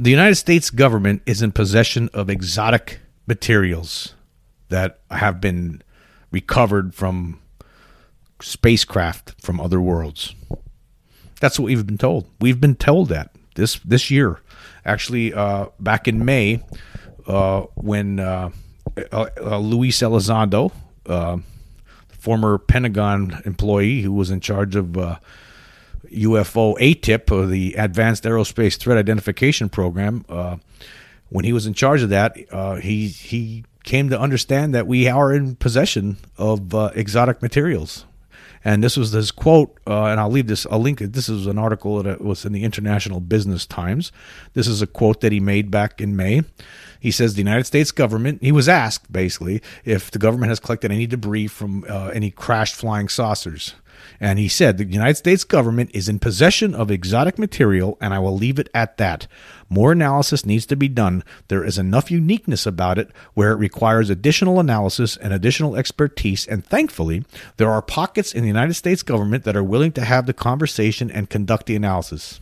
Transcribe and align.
The 0.00 0.10
United 0.10 0.36
States 0.36 0.70
government 0.70 1.22
is 1.26 1.42
in 1.42 1.52
possession 1.52 2.08
of 2.14 2.30
exotic 2.30 3.00
materials 3.26 4.14
that 4.68 5.00
have 5.10 5.40
been 5.40 5.82
recovered 6.30 6.94
from 6.94 7.40
spacecraft 8.40 9.34
from 9.40 9.60
other 9.60 9.80
worlds. 9.80 10.34
That's 11.40 11.58
what 11.58 11.66
we've 11.66 11.86
been 11.86 11.98
told. 11.98 12.26
We've 12.40 12.60
been 12.60 12.74
told 12.74 13.08
that 13.08 13.30
this 13.54 13.78
this 13.80 14.10
year, 14.10 14.40
actually, 14.84 15.32
uh, 15.34 15.66
back 15.78 16.08
in 16.08 16.24
May, 16.24 16.62
uh, 17.26 17.62
when 17.74 18.20
uh, 18.20 18.50
uh 19.12 19.58
Luis 19.58 19.98
Elizondo, 19.98 20.72
uh, 21.06 21.38
former 22.08 22.58
Pentagon 22.58 23.42
employee 23.44 24.00
who 24.02 24.12
was 24.12 24.30
in 24.30 24.40
charge 24.40 24.76
of 24.76 24.86
UFO 24.86 26.72
uh, 26.72 26.76
ATIP, 26.76 27.30
or 27.30 27.46
the 27.46 27.74
Advanced 27.74 28.24
Aerospace 28.24 28.78
Threat 28.78 28.98
Identification 28.98 29.68
Program, 29.68 30.24
when 31.30 31.44
he 31.44 31.52
was 31.52 31.66
in 31.66 31.74
charge 31.74 32.02
of 32.02 32.08
that, 32.08 32.36
he 32.82 33.08
he 33.08 33.64
came 33.84 34.08
to 34.10 34.18
understand 34.18 34.74
that 34.74 34.86
we 34.86 35.08
are 35.08 35.32
in 35.32 35.56
possession 35.56 36.16
of 36.36 36.74
exotic 36.96 37.42
materials 37.42 38.04
and 38.64 38.82
this 38.82 38.96
was 38.96 39.12
this 39.12 39.30
quote, 39.30 39.78
uh, 39.86 40.04
and 40.06 40.20
I'll 40.20 40.30
leave 40.30 40.46
this. 40.46 40.66
I'll 40.70 40.80
link. 40.80 40.98
This 40.98 41.28
is 41.28 41.46
an 41.46 41.58
article 41.58 42.02
that 42.02 42.20
was 42.20 42.44
in 42.44 42.52
the 42.52 42.64
International 42.64 43.20
Business 43.20 43.66
Times. 43.66 44.12
This 44.54 44.66
is 44.66 44.82
a 44.82 44.86
quote 44.86 45.20
that 45.20 45.32
he 45.32 45.40
made 45.40 45.70
back 45.70 46.00
in 46.00 46.16
May. 46.16 46.42
He 47.00 47.10
says 47.10 47.34
the 47.34 47.40
United 47.40 47.64
States 47.64 47.92
government. 47.92 48.42
He 48.42 48.52
was 48.52 48.68
asked 48.68 49.12
basically 49.12 49.62
if 49.84 50.10
the 50.10 50.18
government 50.18 50.50
has 50.50 50.60
collected 50.60 50.90
any 50.90 51.06
debris 51.06 51.46
from 51.46 51.84
uh, 51.88 52.08
any 52.08 52.30
crashed 52.30 52.74
flying 52.74 53.08
saucers. 53.08 53.74
And 54.20 54.38
he 54.38 54.48
said 54.48 54.78
the 54.78 54.84
United 54.84 55.16
States 55.16 55.44
government 55.44 55.90
is 55.94 56.08
in 56.08 56.18
possession 56.18 56.74
of 56.74 56.90
exotic 56.90 57.38
material, 57.38 57.96
and 58.00 58.12
I 58.12 58.18
will 58.18 58.36
leave 58.36 58.58
it 58.58 58.68
at 58.74 58.96
that. 58.98 59.26
More 59.68 59.92
analysis 59.92 60.46
needs 60.46 60.66
to 60.66 60.76
be 60.76 60.88
done. 60.88 61.22
There 61.48 61.64
is 61.64 61.78
enough 61.78 62.10
uniqueness 62.10 62.66
about 62.66 62.98
it 62.98 63.10
where 63.34 63.52
it 63.52 63.56
requires 63.56 64.10
additional 64.10 64.60
analysis 64.60 65.16
and 65.16 65.32
additional 65.32 65.76
expertise, 65.76 66.46
and 66.46 66.64
thankfully, 66.64 67.24
there 67.56 67.70
are 67.70 67.82
pockets 67.82 68.32
in 68.32 68.42
the 68.42 68.48
United 68.48 68.74
States 68.74 69.02
government 69.02 69.44
that 69.44 69.56
are 69.56 69.64
willing 69.64 69.92
to 69.92 70.04
have 70.04 70.26
the 70.26 70.32
conversation 70.32 71.10
and 71.10 71.30
conduct 71.30 71.66
the 71.66 71.76
analysis. 71.76 72.40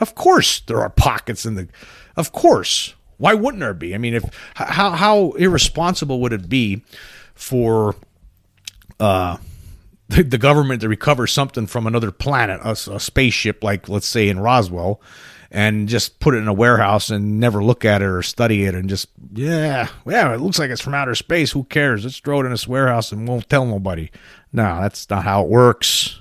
Of 0.00 0.14
course, 0.14 0.60
there 0.60 0.80
are 0.80 0.90
pockets 0.90 1.46
in 1.46 1.54
the. 1.54 1.68
Of 2.16 2.32
course. 2.32 2.94
Why 3.18 3.34
wouldn't 3.34 3.60
there 3.60 3.72
be? 3.72 3.94
I 3.94 3.98
mean, 3.98 4.14
if 4.14 4.24
how 4.54 4.90
how 4.90 5.30
irresponsible 5.32 6.20
would 6.20 6.32
it 6.32 6.48
be 6.48 6.82
for 7.34 7.94
uh 8.98 9.36
the, 10.12 10.22
the 10.22 10.38
government 10.38 10.80
to 10.82 10.88
recover 10.88 11.26
something 11.26 11.66
from 11.66 11.86
another 11.86 12.10
planet, 12.10 12.60
a, 12.62 12.72
a 12.92 13.00
spaceship, 13.00 13.64
like 13.64 13.88
let's 13.88 14.06
say 14.06 14.28
in 14.28 14.38
Roswell, 14.38 15.00
and 15.50 15.88
just 15.88 16.20
put 16.20 16.34
it 16.34 16.38
in 16.38 16.48
a 16.48 16.52
warehouse 16.52 17.10
and 17.10 17.40
never 17.40 17.62
look 17.62 17.84
at 17.84 18.02
it 18.02 18.06
or 18.06 18.22
study 18.22 18.64
it 18.64 18.74
and 18.74 18.88
just 18.88 19.08
yeah 19.34 19.88
yeah 20.06 20.32
it 20.32 20.40
looks 20.40 20.58
like 20.58 20.70
it's 20.70 20.80
from 20.80 20.94
outer 20.94 21.14
space. 21.14 21.52
Who 21.52 21.64
cares? 21.64 22.04
Let's 22.04 22.18
throw 22.18 22.40
it 22.40 22.44
in 22.44 22.50
this 22.50 22.68
warehouse 22.68 23.12
and 23.12 23.28
won't 23.28 23.48
tell 23.48 23.66
nobody. 23.66 24.10
No 24.52 24.80
that's 24.80 25.08
not 25.10 25.24
how 25.24 25.44
it 25.44 25.48
works. 25.48 26.18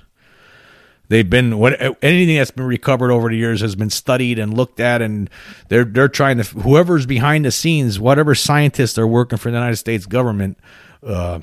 They've 1.07 1.29
been 1.29 1.59
what 1.59 1.73
anything 2.01 2.37
that's 2.37 2.51
been 2.51 2.65
recovered 2.65 3.11
over 3.11 3.29
the 3.29 3.35
years 3.35 3.59
has 3.59 3.75
been 3.75 3.89
studied 3.89 4.39
and 4.39 4.53
looked 4.53 4.79
at 4.79 5.01
and 5.01 5.29
they're 5.67 5.83
they're 5.83 6.07
trying 6.07 6.37
to 6.37 6.43
whoever's 6.43 7.05
behind 7.05 7.43
the 7.45 7.51
scenes 7.51 7.99
whatever 7.99 8.35
scientists 8.35 8.97
are 8.97 9.07
working 9.07 9.37
for 9.37 9.51
the 9.51 9.57
United 9.57 9.75
States 9.75 10.05
government 10.05 10.57
uh, 11.05 11.39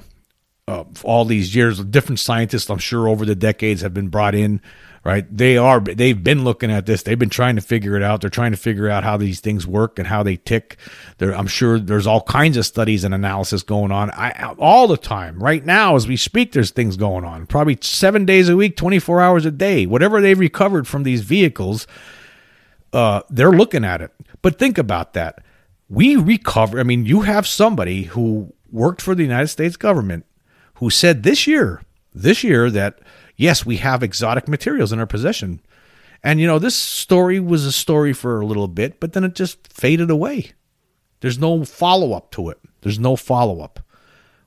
uh, 0.69 0.85
all 1.03 1.25
these 1.25 1.55
years. 1.55 1.83
Different 1.83 2.21
scientists, 2.21 2.69
I'm 2.69 2.79
sure, 2.79 3.09
over 3.09 3.25
the 3.25 3.35
decades 3.35 3.81
have 3.81 3.95
been 3.95 4.09
brought 4.09 4.35
in. 4.35 4.61
Right? 5.05 5.25
They 5.35 5.57
are. 5.57 5.81
They've 5.81 6.23
been 6.23 6.45
looking 6.45 6.71
at 6.71 6.85
this. 6.85 7.03
They've 7.03 7.19
been 7.19 7.31
trying 7.31 7.55
to 7.55 7.63
figure 7.63 7.97
it 7.97 8.03
out. 8.03 8.21
They're 8.21 8.29
trying 8.29 8.51
to 8.51 8.59
figure 8.59 8.91
out 8.91 9.05
how 9.05 9.17
these 9.17 9.41
things 9.41 9.67
work 9.67 9.99
and 9.99 10.07
how 10.07 10.23
they 10.23 10.37
tick. 10.37 10.77
I'm 11.19 11.47
sure 11.47 11.79
there's 11.79 12.07
all 12.07 12.21
kinds 12.21 12.59
of 12.59 12.67
studies 12.67 13.05
and 13.05 13.15
analysis 13.15 13.63
going 13.63 13.91
on 13.91 14.11
I, 14.11 14.55
all 14.59 14.87
the 14.87 14.99
time. 14.99 15.43
Right 15.43 15.65
now, 15.65 15.97
as 15.97 16.07
we 16.07 16.17
speak, 16.19 16.53
there's 16.53 16.73
things 16.73 16.99
going 16.99 17.25
on. 17.25 17.47
Probably 17.47 17.79
seven 17.81 18.27
days 18.27 18.51
a 18.51 18.57
week, 18.57 18.77
24 18.77 19.23
hours 19.23 19.47
a 19.47 19.51
day. 19.51 19.87
Whatever 19.87 20.21
they've 20.21 20.39
recovered 20.39 20.87
from 20.87 21.05
these 21.05 21.23
vehicles, 21.23 21.87
uh, 22.93 23.23
they're 23.31 23.53
looking 23.53 23.85
at 23.85 24.03
it. 24.03 24.11
But 24.43 24.59
think 24.59 24.77
about 24.77 25.15
that. 25.15 25.43
We 25.89 26.17
recover. 26.17 26.79
I 26.79 26.83
mean, 26.83 27.07
you 27.07 27.23
have 27.23 27.47
somebody 27.47 28.03
who 28.03 28.53
worked 28.71 29.01
for 29.01 29.15
the 29.15 29.23
United 29.23 29.49
States 29.49 29.77
government 29.77 30.27
who 30.79 30.91
said 30.91 31.23
this 31.23 31.47
year, 31.47 31.83
this 32.15 32.43
year, 32.43 32.71
that 32.71 32.99
yes, 33.37 33.65
we 33.65 33.77
have 33.79 34.03
exotic 34.03 34.49
materials 34.49 34.93
in 34.93 34.99
our 34.99 35.07
possession. 35.07 35.61
And, 36.23 36.41
you 36.41 36.47
know, 36.47 36.59
this 36.59 36.75
story 36.75 37.39
was 37.39 37.65
a 37.65 37.73
story 37.73 38.13
for 38.13 38.41
a 38.41 38.47
little 38.47 38.69
bit, 38.69 38.99
but 38.99 39.13
then 39.13 39.25
it 39.25 39.35
just 39.35 39.73
faded 39.73 40.11
away. 40.11 40.53
There's 41.21 41.39
no 41.39 41.65
follow 41.65 42.13
up 42.13 42.31
to 42.33 42.49
it. 42.51 42.59
There's 42.83 42.99
no 42.99 43.17
follow 43.17 43.61
up. 43.61 43.81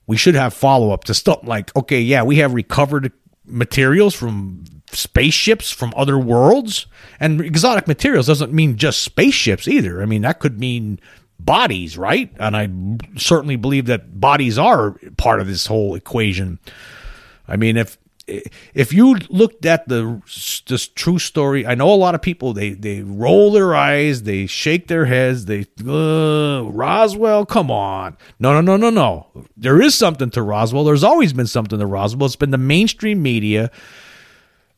We 0.07 0.17
should 0.17 0.35
have 0.35 0.53
follow 0.53 0.91
up 0.91 1.05
to 1.05 1.13
stuff 1.13 1.39
like, 1.43 1.75
okay, 1.75 2.01
yeah, 2.01 2.23
we 2.23 2.37
have 2.37 2.53
recovered 2.53 3.13
materials 3.45 4.13
from 4.13 4.65
spaceships 4.91 5.71
from 5.71 5.93
other 5.95 6.17
worlds. 6.17 6.87
And 7.19 7.39
exotic 7.41 7.87
materials 7.87 8.27
doesn't 8.27 8.53
mean 8.53 8.77
just 8.77 9.01
spaceships 9.01 9.67
either. 9.67 10.01
I 10.01 10.05
mean, 10.05 10.23
that 10.23 10.39
could 10.39 10.59
mean 10.59 10.99
bodies, 11.45 11.97
right? 11.97 12.31
And 12.39 12.55
I 12.55 12.69
certainly 13.17 13.55
believe 13.55 13.87
that 13.87 14.19
bodies 14.19 14.57
are 14.57 14.95
part 15.17 15.41
of 15.41 15.47
this 15.47 15.67
whole 15.67 15.95
equation. 15.95 16.59
I 17.47 17.57
mean, 17.57 17.77
if 17.77 17.97
if 18.27 18.93
you 18.93 19.15
looked 19.29 19.65
at 19.65 19.87
the 19.87 20.21
this 20.67 20.87
true 20.87 21.19
story, 21.19 21.65
I 21.65 21.75
know 21.75 21.91
a 21.93 21.95
lot 21.95 22.15
of 22.15 22.21
people 22.21 22.53
they 22.53 22.71
they 22.71 23.01
roll 23.01 23.51
their 23.51 23.75
eyes, 23.75 24.23
they 24.23 24.45
shake 24.45 24.87
their 24.87 25.05
heads, 25.05 25.45
they 25.45 25.65
Roswell, 25.83 27.45
come 27.45 27.71
on, 27.71 28.17
no 28.39 28.53
no 28.53 28.61
no 28.61 28.77
no 28.77 28.89
no. 28.89 29.45
There 29.57 29.81
is 29.81 29.95
something 29.95 30.29
to 30.31 30.41
Roswell. 30.41 30.83
There's 30.83 31.03
always 31.03 31.33
been 31.33 31.47
something 31.47 31.79
to 31.79 31.85
Roswell. 31.85 32.25
It's 32.25 32.35
been 32.35 32.51
the 32.51 32.57
mainstream 32.57 33.21
media 33.21 33.71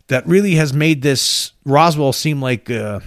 that 0.07 0.25
really 0.27 0.55
has 0.55 0.73
made 0.73 1.01
this 1.01 1.53
Roswell 1.65 2.13
seem 2.13 2.41
like 2.41 2.69
uh, 2.71 3.01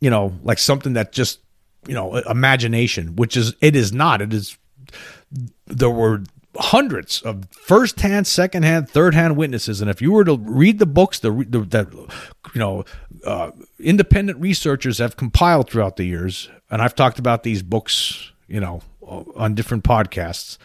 you 0.00 0.10
know 0.10 0.38
like 0.42 0.58
something 0.58 0.94
that 0.94 1.12
just 1.12 1.40
you 1.86 1.94
know 1.94 2.16
imagination, 2.16 3.16
which 3.16 3.36
is 3.36 3.54
it 3.60 3.76
is 3.76 3.92
not. 3.92 4.20
It 4.20 4.32
is 4.32 4.56
there 5.66 5.90
were 5.90 6.22
hundreds 6.56 7.22
of 7.22 7.48
first-hand, 7.50 8.26
second-hand, 8.26 8.90
third-hand 8.90 9.36
witnesses, 9.36 9.80
and 9.80 9.90
if 9.90 10.02
you 10.02 10.10
were 10.12 10.24
to 10.24 10.36
read 10.38 10.78
the 10.78 10.86
books 10.86 11.18
the, 11.20 11.30
the 11.48 11.60
that 11.60 11.92
you 11.92 12.58
know 12.58 12.84
uh, 13.24 13.50
independent 13.78 14.40
researchers 14.40 14.98
have 14.98 15.16
compiled 15.16 15.70
throughout 15.70 15.96
the 15.96 16.04
years, 16.04 16.48
and 16.70 16.82
I've 16.82 16.94
talked 16.94 17.18
about 17.18 17.42
these 17.42 17.62
books, 17.62 18.32
you 18.48 18.60
know, 18.60 18.82
on 19.02 19.54
different 19.54 19.84
podcasts. 19.84 20.58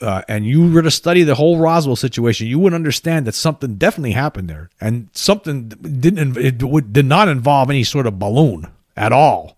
Uh, 0.00 0.22
and 0.26 0.44
you 0.44 0.72
were 0.72 0.82
to 0.82 0.90
study 0.90 1.22
the 1.22 1.36
whole 1.36 1.58
Roswell 1.58 1.94
situation, 1.94 2.48
you 2.48 2.58
would 2.58 2.74
understand 2.74 3.26
that 3.26 3.34
something 3.34 3.76
definitely 3.76 4.10
happened 4.10 4.50
there, 4.50 4.68
and 4.80 5.08
something 5.12 5.68
didn't 5.68 6.36
it 6.36 6.62
would, 6.64 6.92
did 6.92 7.06
not 7.06 7.28
involve 7.28 7.70
any 7.70 7.84
sort 7.84 8.06
of 8.06 8.18
balloon 8.18 8.66
at 8.96 9.12
all. 9.12 9.56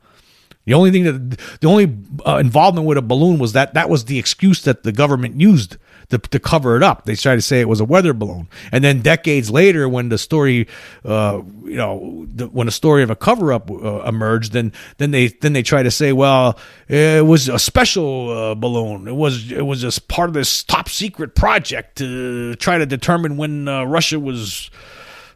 The 0.66 0.74
only 0.74 0.90
thing 0.90 1.04
that 1.04 1.38
the 1.60 1.68
only 1.68 1.96
uh, 2.26 2.38
involvement 2.38 2.88
with 2.88 2.98
a 2.98 3.02
balloon 3.02 3.38
was 3.38 3.52
that 3.52 3.74
that 3.74 3.88
was 3.88 4.06
the 4.06 4.18
excuse 4.18 4.62
that 4.62 4.82
the 4.82 4.90
government 4.90 5.40
used 5.40 5.76
to, 6.08 6.18
to 6.18 6.40
cover 6.40 6.76
it 6.76 6.82
up. 6.82 7.04
They 7.04 7.14
tried 7.14 7.36
to 7.36 7.42
say 7.42 7.60
it 7.60 7.68
was 7.68 7.80
a 7.80 7.84
weather 7.84 8.12
balloon, 8.12 8.48
and 8.72 8.82
then 8.82 9.00
decades 9.00 9.48
later, 9.48 9.88
when 9.88 10.08
the 10.08 10.18
story, 10.18 10.66
uh, 11.04 11.40
you 11.64 11.76
know, 11.76 12.26
the, 12.34 12.48
when 12.48 12.66
a 12.66 12.72
story 12.72 13.04
of 13.04 13.10
a 13.10 13.16
cover 13.16 13.52
up 13.52 13.70
uh, 13.70 14.02
emerged, 14.02 14.52
then 14.52 14.72
then 14.98 15.12
they 15.12 15.28
then 15.28 15.52
they 15.52 15.62
try 15.62 15.84
to 15.84 15.90
say, 15.90 16.12
well, 16.12 16.58
it 16.88 17.24
was 17.24 17.48
a 17.48 17.60
special 17.60 18.30
uh, 18.30 18.54
balloon. 18.56 19.06
It 19.06 19.14
was 19.14 19.52
it 19.52 19.66
was 19.66 19.80
just 19.80 20.08
part 20.08 20.28
of 20.28 20.34
this 20.34 20.64
top 20.64 20.88
secret 20.88 21.36
project 21.36 21.98
to 21.98 22.56
try 22.56 22.78
to 22.78 22.86
determine 22.86 23.36
when 23.36 23.68
uh, 23.68 23.84
Russia 23.84 24.18
was, 24.18 24.68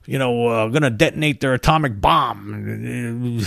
you 0.06 0.18
know, 0.18 0.48
uh, 0.48 0.68
going 0.68 0.82
to 0.82 0.90
detonate 0.90 1.40
their 1.40 1.54
atomic 1.54 2.00
bomb 2.00 3.44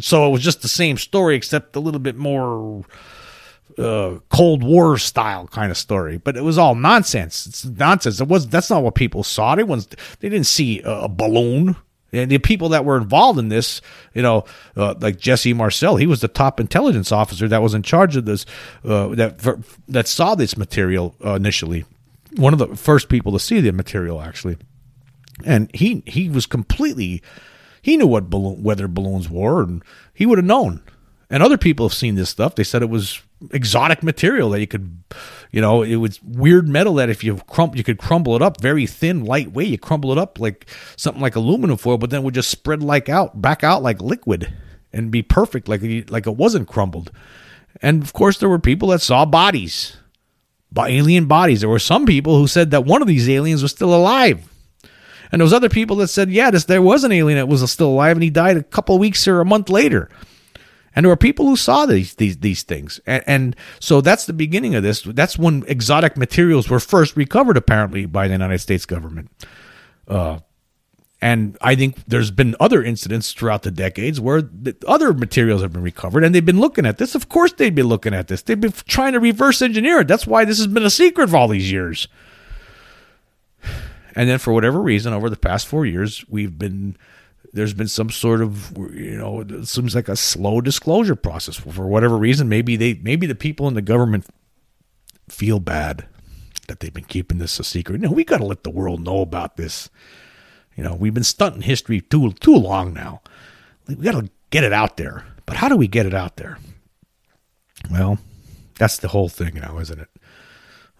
so 0.00 0.26
it 0.26 0.30
was 0.30 0.42
just 0.42 0.62
the 0.62 0.68
same 0.68 0.98
story, 0.98 1.34
except 1.34 1.76
a 1.76 1.80
little 1.80 2.00
bit 2.00 2.16
more 2.16 2.84
uh, 3.78 4.18
Cold 4.28 4.62
War 4.62 4.98
style 4.98 5.46
kind 5.48 5.70
of 5.70 5.76
story. 5.76 6.18
But 6.18 6.36
it 6.36 6.42
was 6.42 6.58
all 6.58 6.74
nonsense. 6.74 7.46
It's 7.46 7.64
nonsense. 7.64 8.20
It 8.20 8.28
was. 8.28 8.48
That's 8.48 8.70
not 8.70 8.82
what 8.82 8.94
people 8.94 9.22
saw. 9.22 9.54
They 9.54 9.64
was. 9.64 9.86
They 10.20 10.28
didn't 10.28 10.46
see 10.46 10.82
a, 10.84 11.08
balloon. 11.08 11.76
And 12.12 12.30
the 12.30 12.38
people 12.38 12.68
that 12.70 12.84
were 12.84 12.96
involved 12.96 13.38
in 13.38 13.48
this, 13.48 13.82
you 14.14 14.22
know, 14.22 14.44
uh, 14.76 14.94
like 15.00 15.18
Jesse 15.18 15.52
Marcel, 15.52 15.96
he 15.96 16.06
was 16.06 16.20
the 16.20 16.28
top 16.28 16.60
intelligence 16.60 17.10
officer 17.12 17.48
that 17.48 17.60
was 17.62 17.74
in 17.74 17.82
charge 17.82 18.16
of 18.16 18.24
this, 18.24 18.46
uh, 18.84 19.08
that 19.08 19.40
for, 19.40 19.58
that 19.88 20.06
saw 20.06 20.34
this 20.34 20.56
material 20.56 21.14
uh, 21.24 21.34
initially. 21.34 21.84
One 22.36 22.52
of 22.52 22.58
the 22.58 22.76
first 22.76 23.08
people 23.08 23.32
to 23.32 23.40
see 23.40 23.60
the 23.60 23.72
material, 23.72 24.22
actually. 24.22 24.56
and 25.44 25.70
he 25.74 26.02
he 26.06 26.28
was 26.28 26.46
completely 26.46 27.22
he 27.86 27.96
knew 27.96 28.08
what 28.08 28.28
balloon, 28.28 28.64
weather 28.64 28.88
balloons 28.88 29.30
were, 29.30 29.62
and 29.62 29.80
he 30.12 30.26
would 30.26 30.38
have 30.38 30.44
known. 30.44 30.82
And 31.30 31.40
other 31.40 31.56
people 31.56 31.86
have 31.86 31.94
seen 31.94 32.16
this 32.16 32.28
stuff. 32.28 32.56
They 32.56 32.64
said 32.64 32.82
it 32.82 32.90
was 32.90 33.22
exotic 33.52 34.02
material 34.02 34.50
that 34.50 34.58
you 34.58 34.66
could, 34.66 35.04
you 35.52 35.60
know, 35.60 35.82
it 35.82 35.94
was 35.94 36.20
weird 36.20 36.68
metal 36.68 36.94
that 36.94 37.10
if 37.10 37.22
you 37.22 37.36
crump, 37.48 37.76
you 37.76 37.84
could 37.84 37.98
crumble 37.98 38.34
it 38.34 38.42
up 38.42 38.60
very 38.60 38.88
thin, 38.88 39.24
lightweight. 39.24 39.68
You 39.68 39.78
crumble 39.78 40.10
it 40.10 40.18
up 40.18 40.40
like 40.40 40.68
something 40.96 41.22
like 41.22 41.36
aluminum 41.36 41.76
foil, 41.76 41.96
but 41.96 42.10
then 42.10 42.22
it 42.22 42.24
would 42.24 42.34
just 42.34 42.50
spread 42.50 42.82
like 42.82 43.08
out, 43.08 43.40
back 43.40 43.62
out 43.62 43.84
like 43.84 44.02
liquid, 44.02 44.52
and 44.92 45.12
be 45.12 45.22
perfect, 45.22 45.68
like 45.68 45.80
like 46.10 46.26
it 46.26 46.36
wasn't 46.36 46.66
crumbled. 46.66 47.12
And 47.80 48.02
of 48.02 48.12
course, 48.12 48.38
there 48.38 48.48
were 48.48 48.58
people 48.58 48.88
that 48.88 49.00
saw 49.00 49.24
bodies, 49.24 49.96
alien 50.76 51.26
bodies. 51.26 51.60
There 51.60 51.70
were 51.70 51.78
some 51.78 52.04
people 52.04 52.36
who 52.36 52.48
said 52.48 52.72
that 52.72 52.84
one 52.84 53.00
of 53.00 53.06
these 53.06 53.28
aliens 53.28 53.62
was 53.62 53.70
still 53.70 53.94
alive. 53.94 54.52
And 55.32 55.40
those 55.40 55.52
other 55.52 55.68
people 55.68 55.96
that 55.96 56.08
said, 56.08 56.30
yeah, 56.30 56.50
this, 56.50 56.64
there 56.64 56.82
was 56.82 57.04
an 57.04 57.12
alien 57.12 57.38
that 57.38 57.48
was 57.48 57.68
still 57.70 57.88
alive 57.88 58.16
and 58.16 58.22
he 58.22 58.30
died 58.30 58.56
a 58.56 58.62
couple 58.62 58.98
weeks 58.98 59.26
or 59.26 59.40
a 59.40 59.44
month 59.44 59.68
later. 59.68 60.08
And 60.96 61.04
there 61.04 61.10
were 61.10 61.16
people 61.16 61.46
who 61.46 61.56
saw 61.56 61.84
these 61.84 62.14
these 62.14 62.38
these 62.38 62.62
things, 62.62 63.00
and, 63.06 63.22
and, 63.26 63.56
so 63.80 64.00
that's 64.00 64.24
the 64.24 64.32
beginning 64.32 64.74
of 64.74 64.82
this. 64.82 65.02
That's 65.02 65.38
when 65.38 65.62
exotic 65.68 66.16
materials 66.16 66.70
were 66.70 66.80
first 66.80 67.18
recovered, 67.18 67.58
apparently, 67.58 68.06
by 68.06 68.28
the 68.28 68.32
United 68.32 68.60
States 68.60 68.86
government. 68.86 69.30
Uh, 70.08 70.38
and 71.20 71.58
I 71.60 71.74
think 71.74 71.96
there's 72.06 72.30
been 72.30 72.56
other 72.60 72.82
incidents 72.82 73.32
throughout 73.32 73.62
the 73.62 73.70
decades 73.70 74.20
where 74.20 74.40
the 74.40 74.74
other 74.86 75.12
materials 75.12 75.60
have 75.60 75.72
been 75.72 75.82
recovered, 75.82 76.24
and 76.24 76.34
they've 76.34 76.44
been 76.44 76.60
looking 76.60 76.86
at 76.86 76.96
this. 76.96 77.14
Of 77.14 77.28
course, 77.28 77.52
they'd 77.52 77.74
be 77.74 77.82
looking 77.82 78.14
at 78.14 78.28
this. 78.28 78.40
They've 78.40 78.60
been 78.60 78.72
trying 78.72 79.12
to 79.12 79.20
reverse 79.20 79.60
engineer 79.60 80.00
it. 80.00 80.08
That's 80.08 80.26
why 80.26 80.46
this 80.46 80.56
has 80.58 80.66
been 80.66 80.84
a 80.84 80.90
secret 80.90 81.28
for 81.28 81.36
all 81.36 81.48
these 81.48 81.70
years. 81.70 82.08
And 84.16 84.30
then, 84.30 84.38
for 84.38 84.52
whatever 84.54 84.80
reason, 84.80 85.12
over 85.12 85.28
the 85.28 85.36
past 85.36 85.66
four 85.66 85.84
years, 85.84 86.24
we've 86.28 86.58
been 86.58 86.96
there's 87.52 87.74
been 87.74 87.88
some 87.88 88.10
sort 88.10 88.40
of 88.40 88.76
you 88.94 89.16
know 89.16 89.40
it 89.40 89.66
seems 89.66 89.94
like 89.94 90.08
a 90.08 90.16
slow 90.16 90.60
disclosure 90.60 91.14
process. 91.14 91.56
For 91.56 91.86
whatever 91.86 92.16
reason 92.16 92.48
maybe 92.48 92.76
they 92.76 92.94
maybe 92.94 93.26
the 93.26 93.34
people 93.34 93.68
in 93.68 93.74
the 93.74 93.82
government 93.82 94.26
feel 95.28 95.60
bad 95.60 96.06
that 96.68 96.80
they've 96.80 96.92
been 96.92 97.04
keeping 97.04 97.38
this 97.38 97.60
a 97.60 97.64
secret. 97.64 98.00
No 98.00 98.10
we 98.10 98.24
got 98.24 98.38
to 98.38 98.44
let 98.44 98.64
the 98.64 98.70
world 98.70 99.04
know 99.04 99.20
about 99.20 99.56
this. 99.56 99.90
You 100.76 100.84
know 100.84 100.94
we've 100.94 101.14
been 101.14 101.24
stunting 101.24 101.62
history 101.62 102.00
too 102.00 102.32
too 102.32 102.56
long 102.56 102.94
now. 102.94 103.20
We 103.86 103.96
got 103.96 104.12
to 104.12 104.30
get 104.50 104.64
it 104.64 104.72
out 104.72 104.96
there. 104.96 105.24
But 105.44 105.56
how 105.56 105.68
do 105.68 105.76
we 105.76 105.88
get 105.88 106.06
it 106.06 106.14
out 106.14 106.36
there? 106.36 106.58
Well 107.90 108.18
that's 108.78 108.98
the 108.98 109.08
whole 109.08 109.28
thing 109.28 109.54
now 109.54 109.78
isn't 109.78 110.00
it? 110.00 110.08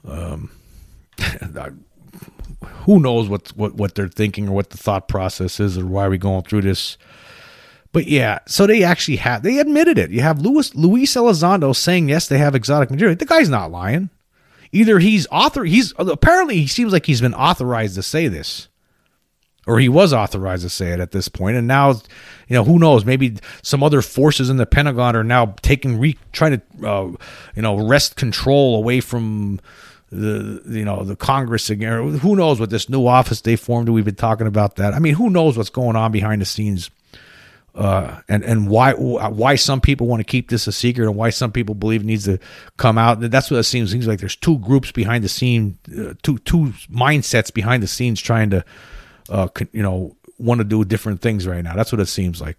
Um 0.06 0.50
who 2.64 3.00
knows 3.00 3.28
what 3.28 3.48
what 3.56 3.74
what 3.74 3.94
they're 3.94 4.08
thinking 4.08 4.48
or 4.48 4.52
what 4.52 4.70
the 4.70 4.78
thought 4.78 5.08
process 5.08 5.60
is 5.60 5.76
or 5.78 5.86
why 5.86 6.06
are 6.06 6.10
we 6.10 6.18
going 6.18 6.42
through 6.42 6.62
this. 6.62 6.96
But 7.92 8.06
yeah, 8.06 8.40
so 8.46 8.66
they 8.66 8.82
actually 8.82 9.16
have 9.16 9.42
they 9.42 9.58
admitted 9.58 9.98
it. 9.98 10.10
You 10.10 10.20
have 10.22 10.40
Luis 10.40 10.74
Luis 10.74 11.14
Elizondo 11.14 11.74
saying 11.74 12.08
yes, 12.08 12.28
they 12.28 12.38
have 12.38 12.54
exotic 12.54 12.90
material. 12.90 13.16
The 13.16 13.24
guy's 13.24 13.48
not 13.48 13.70
lying. 13.70 14.10
Either 14.72 14.98
he's 14.98 15.26
author 15.30 15.64
he's 15.64 15.94
apparently 15.98 16.56
he 16.56 16.66
seems 16.66 16.92
like 16.92 17.06
he's 17.06 17.20
been 17.20 17.34
authorized 17.34 17.94
to 17.94 18.02
say 18.02 18.28
this. 18.28 18.68
Or 19.66 19.80
he 19.80 19.88
was 19.88 20.12
authorized 20.12 20.62
to 20.62 20.68
say 20.68 20.92
it 20.92 21.00
at 21.00 21.10
this 21.10 21.26
point, 21.26 21.56
and 21.56 21.66
now, 21.66 21.90
you 21.90 22.54
know, 22.54 22.62
who 22.62 22.78
knows? 22.78 23.04
Maybe 23.04 23.36
some 23.62 23.82
other 23.82 24.00
forces 24.00 24.48
in 24.48 24.58
the 24.58 24.66
Pentagon 24.66 25.16
are 25.16 25.24
now 25.24 25.56
taking, 25.60 25.98
re, 25.98 26.16
trying 26.30 26.60
to, 26.60 26.88
uh, 26.88 27.06
you 27.56 27.62
know, 27.62 27.84
wrest 27.84 28.14
control 28.14 28.76
away 28.76 29.00
from 29.00 29.58
the 30.10 30.62
you 30.66 30.84
know 30.84 31.04
the 31.04 31.16
Congress 31.16 31.70
again. 31.70 32.18
Who 32.18 32.36
knows 32.36 32.60
what 32.60 32.70
this 32.70 32.88
new 32.88 33.06
office 33.06 33.40
they 33.40 33.56
formed? 33.56 33.88
We've 33.88 34.04
been 34.04 34.14
talking 34.14 34.46
about 34.46 34.76
that. 34.76 34.94
I 34.94 34.98
mean, 34.98 35.14
who 35.14 35.30
knows 35.30 35.56
what's 35.56 35.70
going 35.70 35.96
on 35.96 36.12
behind 36.12 36.40
the 36.40 36.46
scenes, 36.46 36.90
uh, 37.74 38.20
and 38.28 38.44
and 38.44 38.68
why 38.68 38.92
why 38.92 39.56
some 39.56 39.80
people 39.80 40.06
want 40.06 40.20
to 40.20 40.24
keep 40.24 40.48
this 40.48 40.66
a 40.66 40.72
secret 40.72 41.06
and 41.06 41.16
why 41.16 41.30
some 41.30 41.50
people 41.50 41.74
believe 41.74 42.02
it 42.02 42.06
needs 42.06 42.24
to 42.24 42.38
come 42.76 42.98
out. 42.98 43.20
That's 43.20 43.50
what 43.50 43.58
it 43.58 43.64
seems. 43.64 43.90
Seems 43.90 44.06
like 44.06 44.20
there's 44.20 44.36
two 44.36 44.58
groups 44.58 44.92
behind 44.92 45.24
the 45.24 45.28
scene, 45.28 45.78
uh, 45.98 46.14
two 46.22 46.38
two 46.38 46.72
mindsets 46.90 47.52
behind 47.52 47.82
the 47.82 47.88
scenes 47.88 48.20
trying 48.20 48.50
to, 48.50 48.64
uh, 49.28 49.48
you 49.72 49.82
know, 49.82 50.16
want 50.38 50.58
to 50.58 50.64
do 50.64 50.84
different 50.84 51.20
things 51.20 51.46
right 51.46 51.64
now. 51.64 51.74
That's 51.74 51.90
what 51.90 52.00
it 52.00 52.06
seems 52.06 52.40
like. 52.40 52.56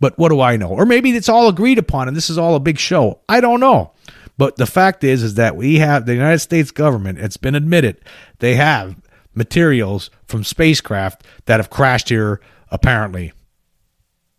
But 0.00 0.18
what 0.18 0.28
do 0.28 0.40
I 0.40 0.56
know? 0.56 0.68
Or 0.68 0.84
maybe 0.84 1.10
it's 1.12 1.28
all 1.28 1.48
agreed 1.48 1.78
upon 1.78 2.08
and 2.08 2.16
this 2.16 2.28
is 2.28 2.36
all 2.36 2.54
a 2.54 2.60
big 2.60 2.78
show. 2.78 3.20
I 3.28 3.40
don't 3.40 3.60
know. 3.60 3.93
But 4.36 4.56
the 4.56 4.66
fact 4.66 5.04
is, 5.04 5.22
is 5.22 5.34
that 5.34 5.56
we 5.56 5.76
have 5.76 6.06
the 6.06 6.14
United 6.14 6.40
States 6.40 6.70
government. 6.70 7.18
It's 7.18 7.36
been 7.36 7.54
admitted 7.54 8.00
they 8.38 8.56
have 8.56 8.96
materials 9.34 10.10
from 10.26 10.44
spacecraft 10.44 11.24
that 11.46 11.60
have 11.60 11.70
crashed 11.70 12.08
here. 12.08 12.40
Apparently, 12.70 13.32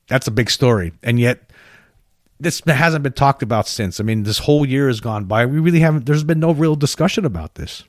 that's 0.07 0.27
a 0.27 0.31
big 0.31 0.49
story, 0.49 0.91
and 1.01 1.19
yet 1.19 1.49
this 2.39 2.61
hasn't 2.65 3.03
been 3.03 3.13
talked 3.13 3.41
about 3.41 3.67
since. 3.67 3.99
I 3.99 4.03
mean, 4.03 4.23
this 4.23 4.39
whole 4.39 4.65
year 4.65 4.87
has 4.87 4.99
gone 4.99 5.25
by. 5.25 5.45
We 5.45 5.59
really 5.59 5.79
haven't. 5.79 6.05
There's 6.05 6.23
been 6.23 6.39
no 6.39 6.51
real 6.51 6.75
discussion 6.75 7.25
about 7.25 7.55
this. 7.55 7.83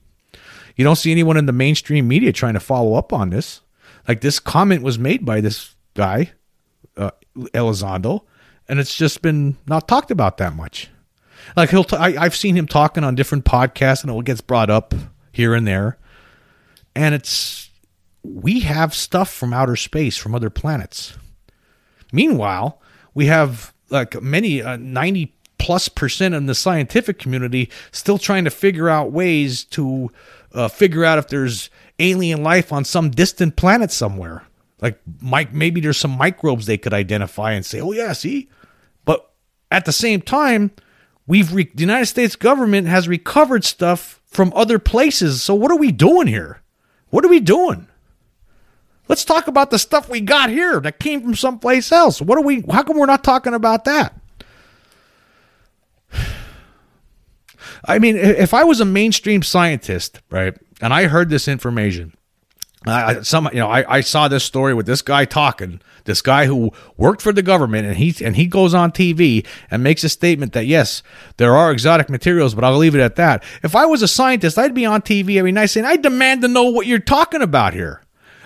You 0.76 0.85
don't 0.85 0.97
see 0.97 1.11
anyone 1.11 1.37
in 1.37 1.47
the 1.47 1.53
mainstream 1.53 2.06
media 2.06 2.32
trying 2.32 2.55
to 2.55 2.61
follow 2.61 2.94
up 2.94 3.12
on 3.12 3.31
this. 3.31 3.62
Like 4.06 4.20
this 4.20 4.38
comment 4.38 4.82
was 4.82 4.99
made 4.99 5.25
by 5.25 5.41
this 5.41 5.75
guy, 5.94 6.32
uh, 6.97 7.11
Elizondo, 7.37 8.23
and 8.69 8.79
it's 8.79 8.94
just 8.94 9.23
been 9.23 9.56
not 9.67 9.88
talked 9.88 10.11
about 10.11 10.37
that 10.37 10.55
much. 10.55 10.91
Like 11.54 11.70
he'll, 11.70 11.84
t- 11.84 11.96
I, 11.96 12.25
I've 12.25 12.37
seen 12.37 12.56
him 12.56 12.66
talking 12.66 13.04
on 13.04 13.14
different 13.14 13.44
podcasts, 13.44 14.02
and 14.02 14.12
it 14.12 14.25
gets 14.25 14.40
brought 14.40 14.70
up 14.70 14.94
here 15.32 15.54
and 15.54 15.66
there. 15.66 15.98
And 16.94 17.14
it's 17.14 17.70
we 18.22 18.60
have 18.60 18.94
stuff 18.94 19.32
from 19.32 19.52
outer 19.52 19.76
space, 19.76 20.16
from 20.16 20.34
other 20.34 20.50
planets. 20.50 21.16
Meanwhile, 22.12 22.81
we 23.14 23.26
have 23.26 23.72
like 23.90 24.20
many 24.22 24.62
uh, 24.62 24.76
ninety 24.76 25.34
plus 25.58 25.88
percent 25.88 26.34
in 26.34 26.46
the 26.46 26.54
scientific 26.54 27.19
community 27.19 27.70
still 27.93 28.19
trying 28.19 28.44
to 28.44 28.50
figure 28.50 28.88
out 28.88 29.12
ways 29.12 29.64
to 29.64 30.10
uh, 30.52 30.69
figure 30.69 31.04
out 31.04 31.19
if 31.19 31.28
there's 31.28 31.70
alien 31.98 32.43
life 32.43 32.72
on 32.72 32.84
some 32.84 33.10
distant 33.10 33.56
planet 33.56 33.90
somewhere. 33.90 34.44
Like, 34.81 35.00
Mike, 35.20 35.54
maybe 35.54 35.81
there's 35.81 35.98
some 35.98 36.10
microbes 36.10 36.66
they 36.66 36.76
could 36.76 36.93
identify 36.93 37.52
and 37.52 37.64
say, 37.64 37.81
"Oh 37.81 37.93
yeah, 37.93 38.12
see." 38.12 38.48
But 39.04 39.31
at 39.70 39.84
the 39.84 39.93
same 39.93 40.20
time, 40.20 40.70
We've 41.26 41.52
re- 41.52 41.70
the 41.75 41.81
United 41.81 42.06
States 42.06 42.37
government 42.37 42.87
has 42.87 43.08
recovered 43.08 43.64
stuff 43.64 44.20
from 44.26 44.52
other 44.55 44.78
places. 44.78 45.43
So 45.43 45.55
what 45.55 45.70
are 45.70 45.78
we 45.78 45.93
doing 45.93 46.26
here? 46.28 46.62
What 47.11 47.25
are 47.25 47.28
we 47.28 47.40
doing? 47.40 47.88
Let's 49.08 49.24
talk 49.24 49.46
about 49.46 49.70
the 49.70 49.79
stuff 49.79 50.08
we 50.08 50.20
got 50.20 50.51
here 50.51 50.81
that 50.81 50.98
came 50.98 51.22
from 51.22 51.34
someplace 51.34 51.93
else. 51.93 52.20
What 52.20 52.39
are 52.39 52.43
we 52.44 52.65
how 52.70 52.82
come 52.82 52.98
we're 52.98 53.06
not 53.06 53.24
talking 53.24 53.55
about 53.55 53.84
that? 53.84 54.20
I 57.84 57.98
mean, 57.98 58.17
if 58.17 58.53
I 58.53 58.65
was 58.65 58.81
a 58.81 58.84
mainstream 58.84 59.43
scientist, 59.43 60.20
right, 60.31 60.56
and 60.81 60.93
I 60.93 61.05
heard 61.06 61.31
this 61.31 61.46
information, 61.46 62.15
I, 62.86 63.22
some 63.22 63.48
you 63.52 63.58
know 63.58 63.69
I, 63.69 63.96
I 63.96 64.00
saw 64.00 64.28
this 64.28 64.44
story 64.44 64.74
with 64.74 64.86
this 64.86 65.02
guy 65.02 65.24
talking 65.24 65.81
this 66.05 66.22
guy 66.22 66.46
who 66.46 66.72
worked 66.96 67.20
for 67.20 67.32
the 67.32 67.43
government 67.43 67.86
and 67.86 67.96
he 67.96 68.14
and 68.24 68.36
he 68.36 68.46
goes 68.46 68.74
on 68.74 68.93
TV 68.93 69.46
and 69.70 69.82
makes 69.82 70.05
a 70.05 70.08
statement 70.08 70.52
that 70.52 70.66
yes 70.66 71.02
there 71.36 71.55
are 71.55 71.72
exotic 71.72 72.08
materials 72.08 72.55
but 72.55 72.64
I'll 72.64 72.76
leave 72.76 72.94
it 72.94 73.00
at 73.00 73.16
that. 73.16 73.44
If 73.62 73.76
I 73.76 73.86
was 73.86 74.02
a 74.02 74.08
scientist 74.08 74.58
I'd 74.58 74.74
be 74.74 74.86
on 74.86 75.02
TV 75.02 75.36
every 75.36 75.52
night 75.52 75.66
saying 75.66 75.86
I 75.86 75.96
demand 75.96 76.43
to 76.43 76.48
know 76.48 76.64
what 76.64 76.86
you're 76.86 76.98
talking 76.98 77.43
about 77.43 77.74
here. 77.74 78.02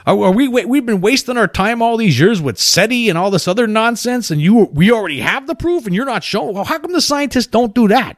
Are, 0.06 0.18
are 0.18 0.32
we 0.32 0.49
we've 0.49 0.87
been 0.87 1.02
wasting 1.02 1.37
our 1.37 1.49
time 1.49 1.82
all 1.82 1.97
these 1.97 2.18
years 2.18 2.40
with 2.40 2.59
SETI 2.59 3.11
and 3.11 3.18
all 3.18 3.30
this 3.30 3.47
other 3.47 3.66
nonsense 3.66 4.30
and 4.30 4.40
you 4.40 4.64
we 4.73 4.90
already 4.90 5.20
have 5.20 5.47
the 5.47 5.54
proof 5.54 5.87
and 5.87 5.94
you're 5.94 6.06
not 6.06 6.25
showing 6.25 6.54
well 6.54 6.64
how 6.64 6.78
come 6.78 6.92
the 6.92 7.02
scientists 7.02 7.47
don't 7.47 7.75
do 7.75 7.88
that 7.88 8.16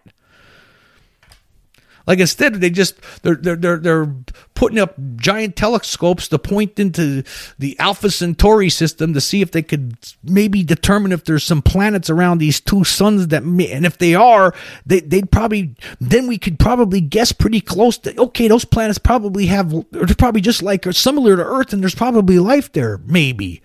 like 2.06 2.18
instead, 2.18 2.54
they 2.54 2.70
just 2.70 2.96
they're 3.22 3.36
they're 3.36 3.56
they're, 3.56 3.78
they're 3.78 4.14
putting 4.54 4.78
up 4.78 4.94
giant 5.16 5.56
telescopes 5.56 6.28
to 6.28 6.38
point 6.38 6.78
into 6.78 7.22
the 7.58 7.78
Alpha 7.78 8.10
Centauri 8.10 8.70
system 8.70 9.14
to 9.14 9.20
see 9.20 9.40
if 9.40 9.52
they 9.52 9.62
could 9.62 9.96
maybe 10.22 10.62
determine 10.62 11.12
if 11.12 11.24
there's 11.24 11.44
some 11.44 11.62
planets 11.62 12.10
around 12.10 12.38
these 12.38 12.60
two 12.60 12.84
suns 12.84 13.28
that 13.28 13.44
may, 13.44 13.70
and 13.70 13.86
if 13.86 13.98
they 13.98 14.14
are, 14.14 14.54
they 14.84 15.00
they'd 15.00 15.30
probably 15.30 15.74
then 16.00 16.26
we 16.26 16.38
could 16.38 16.58
probably 16.58 17.00
guess 17.00 17.32
pretty 17.32 17.60
close 17.60 17.98
to 17.98 18.18
okay, 18.20 18.48
those 18.48 18.64
planets 18.64 18.98
probably 18.98 19.46
have 19.46 19.70
they're 19.90 20.06
probably 20.16 20.40
just 20.40 20.62
like 20.62 20.86
or 20.86 20.92
similar 20.92 21.36
to 21.36 21.44
Earth, 21.44 21.72
and 21.72 21.82
there's 21.82 21.94
probably 21.94 22.38
life 22.38 22.72
there, 22.72 22.98
maybe, 23.06 23.62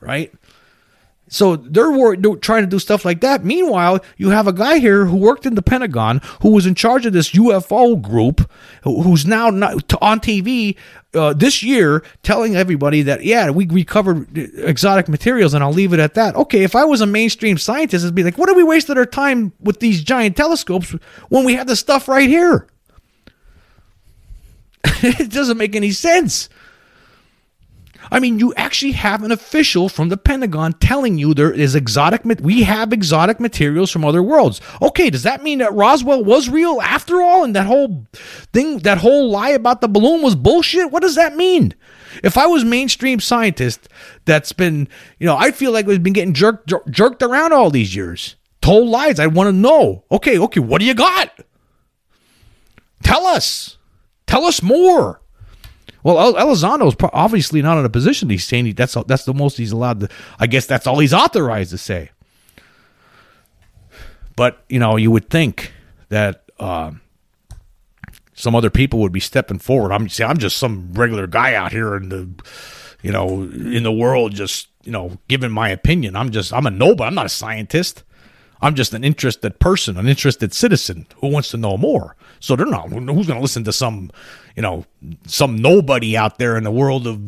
right? 0.00 0.32
So 1.28 1.56
they're 1.56 2.16
trying 2.36 2.62
to 2.62 2.68
do 2.68 2.78
stuff 2.78 3.04
like 3.04 3.20
that. 3.20 3.44
Meanwhile, 3.44 4.04
you 4.16 4.30
have 4.30 4.46
a 4.46 4.52
guy 4.52 4.78
here 4.78 5.06
who 5.06 5.16
worked 5.16 5.44
in 5.44 5.56
the 5.56 5.62
Pentagon, 5.62 6.20
who 6.42 6.50
was 6.50 6.66
in 6.66 6.74
charge 6.74 7.04
of 7.04 7.12
this 7.12 7.32
UFO 7.32 8.00
group, 8.00 8.48
who's 8.84 9.26
now 9.26 9.48
on 9.48 10.20
TV 10.20 10.76
uh, 11.14 11.32
this 11.32 11.62
year 11.62 12.04
telling 12.22 12.54
everybody 12.54 13.02
that 13.02 13.24
yeah, 13.24 13.50
we 13.50 13.66
recovered 13.66 14.36
exotic 14.36 15.08
materials, 15.08 15.54
and 15.54 15.64
I'll 15.64 15.72
leave 15.72 15.92
it 15.92 15.98
at 16.00 16.14
that. 16.14 16.36
Okay, 16.36 16.62
if 16.62 16.76
I 16.76 16.84
was 16.84 17.00
a 17.00 17.06
mainstream 17.06 17.58
scientist, 17.58 18.04
it'd 18.04 18.14
be 18.14 18.22
like, 18.22 18.38
what 18.38 18.48
are 18.48 18.54
we 18.54 18.62
wasting 18.62 18.96
our 18.96 19.06
time 19.06 19.52
with 19.60 19.80
these 19.80 20.04
giant 20.04 20.36
telescopes 20.36 20.94
when 21.28 21.44
we 21.44 21.54
have 21.54 21.66
the 21.66 21.76
stuff 21.76 22.06
right 22.06 22.28
here? 22.28 22.68
it 24.84 25.32
doesn't 25.32 25.58
make 25.58 25.74
any 25.74 25.90
sense. 25.90 26.48
I 28.10 28.20
mean, 28.20 28.38
you 28.38 28.54
actually 28.54 28.92
have 28.92 29.22
an 29.22 29.32
official 29.32 29.88
from 29.88 30.08
the 30.08 30.16
Pentagon 30.16 30.74
telling 30.74 31.18
you 31.18 31.34
there 31.34 31.52
is 31.52 31.74
exotic. 31.74 32.22
We 32.24 32.62
have 32.62 32.92
exotic 32.92 33.40
materials 33.40 33.90
from 33.90 34.04
other 34.04 34.22
worlds. 34.22 34.60
Okay, 34.80 35.10
does 35.10 35.24
that 35.24 35.42
mean 35.42 35.58
that 35.58 35.72
Roswell 35.72 36.24
was 36.24 36.48
real 36.48 36.80
after 36.80 37.20
all, 37.20 37.44
and 37.44 37.54
that 37.56 37.66
whole 37.66 38.06
thing, 38.52 38.78
that 38.80 38.98
whole 38.98 39.30
lie 39.30 39.50
about 39.50 39.80
the 39.80 39.88
balloon 39.88 40.22
was 40.22 40.34
bullshit? 40.34 40.90
What 40.90 41.02
does 41.02 41.16
that 41.16 41.36
mean? 41.36 41.74
If 42.22 42.38
I 42.38 42.46
was 42.46 42.64
mainstream 42.64 43.20
scientist 43.20 43.88
that's 44.24 44.52
been, 44.52 44.88
you 45.18 45.26
know, 45.26 45.36
I 45.36 45.50
feel 45.50 45.72
like 45.72 45.86
we've 45.86 46.02
been 46.02 46.12
getting 46.12 46.34
jerked 46.34 46.68
jer- 46.68 46.84
jerked 46.88 47.22
around 47.22 47.52
all 47.52 47.70
these 47.70 47.94
years, 47.94 48.36
told 48.62 48.88
lies. 48.88 49.20
I 49.20 49.26
want 49.26 49.48
to 49.48 49.52
know. 49.52 50.04
Okay, 50.10 50.38
okay, 50.38 50.60
what 50.60 50.80
do 50.80 50.86
you 50.86 50.94
got? 50.94 51.38
Tell 53.02 53.26
us. 53.26 53.76
Tell 54.26 54.44
us 54.44 54.62
more. 54.62 55.20
Well, 56.06 56.34
Elizondo 56.34 56.86
is 56.86 56.94
obviously 57.12 57.62
not 57.62 57.78
in 57.78 57.84
a 57.84 57.88
position. 57.88 58.30
He's 58.30 58.44
saying 58.44 58.72
that's 58.74 58.96
that's 59.08 59.24
the 59.24 59.34
most 59.34 59.56
he's 59.56 59.72
allowed 59.72 59.98
to. 59.98 60.08
I 60.38 60.46
guess 60.46 60.64
that's 60.64 60.86
all 60.86 61.00
he's 61.00 61.12
authorized 61.12 61.72
to 61.72 61.78
say. 61.78 62.10
But 64.36 64.62
you 64.68 64.78
know, 64.78 64.94
you 64.94 65.10
would 65.10 65.28
think 65.28 65.72
that 66.08 66.44
uh, 66.60 66.92
some 68.34 68.54
other 68.54 68.70
people 68.70 69.00
would 69.00 69.10
be 69.10 69.18
stepping 69.18 69.58
forward. 69.58 69.90
I'm 69.90 70.08
see, 70.08 70.22
I'm 70.22 70.38
just 70.38 70.58
some 70.58 70.92
regular 70.92 71.26
guy 71.26 71.54
out 71.54 71.72
here 71.72 71.96
in 71.96 72.08
the, 72.10 72.28
you 73.02 73.10
know, 73.10 73.42
in 73.42 73.82
the 73.82 73.90
world, 73.90 74.32
just 74.32 74.68
you 74.84 74.92
know, 74.92 75.18
giving 75.26 75.50
my 75.50 75.70
opinion. 75.70 76.14
I'm 76.14 76.30
just 76.30 76.52
I'm 76.52 76.66
a 76.66 76.70
nobody. 76.70 77.08
I'm 77.08 77.16
not 77.16 77.26
a 77.26 77.30
scientist. 77.30 78.04
I'm 78.60 78.74
just 78.74 78.94
an 78.94 79.04
interested 79.04 79.58
person, 79.58 79.96
an 79.96 80.08
interested 80.08 80.54
citizen 80.54 81.06
who 81.20 81.28
wants 81.28 81.50
to 81.50 81.56
know 81.56 81.76
more. 81.76 82.16
So 82.40 82.56
they're 82.56 82.66
not. 82.66 82.88
Who's 82.90 83.26
going 83.26 83.38
to 83.38 83.40
listen 83.40 83.64
to 83.64 83.72
some, 83.72 84.10
you 84.54 84.62
know, 84.62 84.84
some 85.26 85.56
nobody 85.56 86.16
out 86.16 86.38
there 86.38 86.56
in 86.56 86.64
the 86.64 86.70
world 86.70 87.06
of 87.06 87.18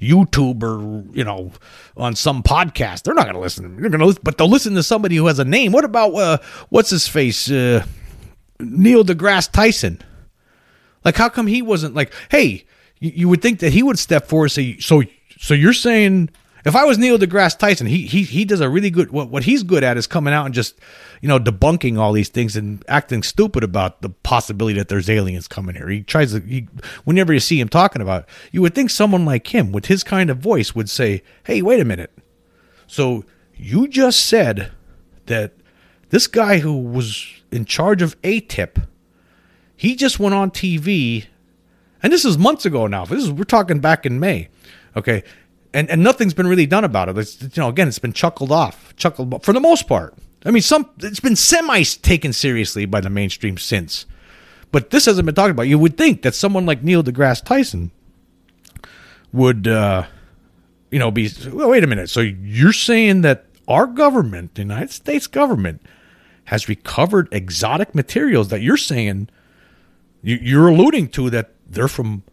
YouTube 0.00 0.62
or 0.62 1.04
you 1.16 1.24
know, 1.24 1.52
on 1.96 2.14
some 2.14 2.42
podcast? 2.42 3.02
They're 3.02 3.14
not 3.14 3.24
going 3.24 3.34
to 3.34 3.40
listen. 3.40 3.80
They're 3.80 3.90
going 3.90 4.14
to, 4.14 4.20
but 4.22 4.38
they'll 4.38 4.48
listen 4.48 4.74
to 4.74 4.82
somebody 4.82 5.16
who 5.16 5.26
has 5.26 5.38
a 5.38 5.44
name. 5.44 5.72
What 5.72 5.84
about 5.84 6.14
uh, 6.14 6.38
what's 6.68 6.90
his 6.90 7.08
face, 7.08 7.50
uh, 7.50 7.84
Neil 8.60 9.04
deGrasse 9.04 9.50
Tyson? 9.50 10.02
Like, 11.04 11.16
how 11.16 11.28
come 11.28 11.46
he 11.46 11.62
wasn't 11.62 11.94
like, 11.94 12.12
hey, 12.30 12.64
you, 12.98 13.12
you 13.14 13.28
would 13.28 13.42
think 13.42 13.60
that 13.60 13.72
he 13.72 13.82
would 13.82 13.98
step 13.98 14.26
forward 14.26 14.46
and 14.46 14.52
say, 14.52 14.78
so, 14.78 15.02
so 15.38 15.54
you're 15.54 15.72
saying 15.72 16.30
if 16.64 16.74
I 16.74 16.84
was 16.84 16.98
Neil 16.98 17.18
deGrasse 17.18 17.58
Tyson, 17.58 17.86
he 17.86 18.06
he 18.06 18.22
he 18.22 18.44
does 18.44 18.60
a 18.60 18.68
really 18.68 18.90
good 18.90 19.10
what 19.10 19.30
what 19.30 19.44
he's 19.44 19.62
good 19.62 19.84
at 19.84 19.96
is 19.96 20.06
coming 20.06 20.34
out 20.34 20.46
and 20.46 20.54
just 20.54 20.78
you 21.20 21.28
know 21.28 21.38
debunking 21.38 21.98
all 21.98 22.12
these 22.12 22.28
things 22.28 22.56
and 22.56 22.84
acting 22.88 23.22
stupid 23.22 23.62
about 23.62 24.02
the 24.02 24.10
possibility 24.10 24.78
that 24.78 24.88
there's 24.88 25.08
aliens 25.08 25.48
coming 25.48 25.76
here. 25.76 25.88
He 25.88 26.02
tries 26.02 26.32
to 26.32 26.40
he 26.40 26.68
whenever 27.04 27.32
you 27.32 27.40
see 27.40 27.60
him 27.60 27.68
talking 27.68 28.02
about, 28.02 28.22
it, 28.22 28.28
you 28.52 28.62
would 28.62 28.74
think 28.74 28.90
someone 28.90 29.24
like 29.24 29.54
him 29.54 29.72
with 29.72 29.86
his 29.86 30.02
kind 30.02 30.30
of 30.30 30.38
voice 30.38 30.74
would 30.74 30.90
say, 30.90 31.22
"Hey, 31.44 31.62
wait 31.62 31.80
a 31.80 31.84
minute. 31.84 32.12
So 32.86 33.24
you 33.54 33.88
just 33.88 34.26
said 34.26 34.72
that 35.26 35.52
this 36.10 36.26
guy 36.26 36.58
who 36.58 36.76
was 36.76 37.26
in 37.50 37.64
charge 37.64 38.02
of 38.02 38.20
ATIP, 38.22 38.86
he 39.76 39.94
just 39.94 40.18
went 40.18 40.34
on 40.34 40.50
TV, 40.50 41.26
and 42.02 42.12
this 42.12 42.24
is 42.24 42.38
months 42.38 42.64
ago 42.64 42.86
now. 42.86 43.04
This 43.04 43.24
is 43.24 43.30
we're 43.30 43.44
talking 43.44 43.80
back 43.80 44.04
in 44.06 44.18
May. 44.18 44.48
Okay, 44.96 45.22
and 45.78 45.88
and 45.90 46.02
nothing's 46.02 46.34
been 46.34 46.48
really 46.48 46.66
done 46.66 46.82
about 46.82 47.08
it. 47.08 47.16
It's, 47.16 47.40
you 47.40 47.62
know, 47.62 47.68
again, 47.68 47.86
it's 47.86 48.00
been 48.00 48.12
chuckled 48.12 48.50
off, 48.50 48.94
chuckled 48.96 49.44
for 49.44 49.52
the 49.52 49.60
most 49.60 49.86
part. 49.86 50.14
I 50.44 50.50
mean, 50.50 50.62
some 50.62 50.90
it's 50.98 51.20
been 51.20 51.36
semi 51.36 51.82
taken 51.82 52.32
seriously 52.32 52.84
by 52.84 53.00
the 53.00 53.10
mainstream 53.10 53.56
since, 53.58 54.04
but 54.72 54.90
this 54.90 55.06
hasn't 55.06 55.26
been 55.26 55.36
talked 55.36 55.52
about. 55.52 55.68
You 55.68 55.78
would 55.78 55.96
think 55.96 56.22
that 56.22 56.34
someone 56.34 56.66
like 56.66 56.82
Neil 56.82 57.04
deGrasse 57.04 57.44
Tyson 57.44 57.92
would, 59.32 59.68
uh, 59.68 60.06
you 60.90 60.98
know, 60.98 61.12
be. 61.12 61.30
Well, 61.52 61.70
wait 61.70 61.84
a 61.84 61.86
minute. 61.86 62.10
So 62.10 62.20
you're 62.20 62.72
saying 62.72 63.20
that 63.22 63.46
our 63.68 63.86
government, 63.86 64.56
the 64.56 64.62
United 64.62 64.90
States 64.90 65.28
government, 65.28 65.80
has 66.44 66.68
recovered 66.68 67.28
exotic 67.30 67.94
materials 67.94 68.48
that 68.48 68.62
you're 68.62 68.76
saying 68.76 69.28
you, 70.22 70.38
you're 70.42 70.68
alluding 70.68 71.08
to 71.10 71.30
that 71.30 71.50
they're 71.68 71.86
from 71.86 72.24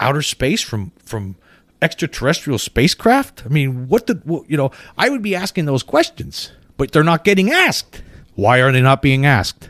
outer 0.00 0.22
space, 0.22 0.62
from 0.62 0.92
from 1.04 1.36
extraterrestrial 1.84 2.58
spacecraft? 2.58 3.42
I 3.44 3.48
mean, 3.50 3.88
what 3.88 4.06
did 4.06 4.22
you 4.26 4.56
know? 4.56 4.70
I 4.96 5.10
would 5.10 5.22
be 5.22 5.36
asking 5.36 5.66
those 5.66 5.82
questions, 5.82 6.50
but 6.76 6.90
they're 6.90 7.04
not 7.04 7.24
getting 7.24 7.50
asked. 7.50 8.02
Why 8.34 8.58
are 8.58 8.72
they 8.72 8.80
not 8.80 9.02
being 9.02 9.26
asked? 9.26 9.68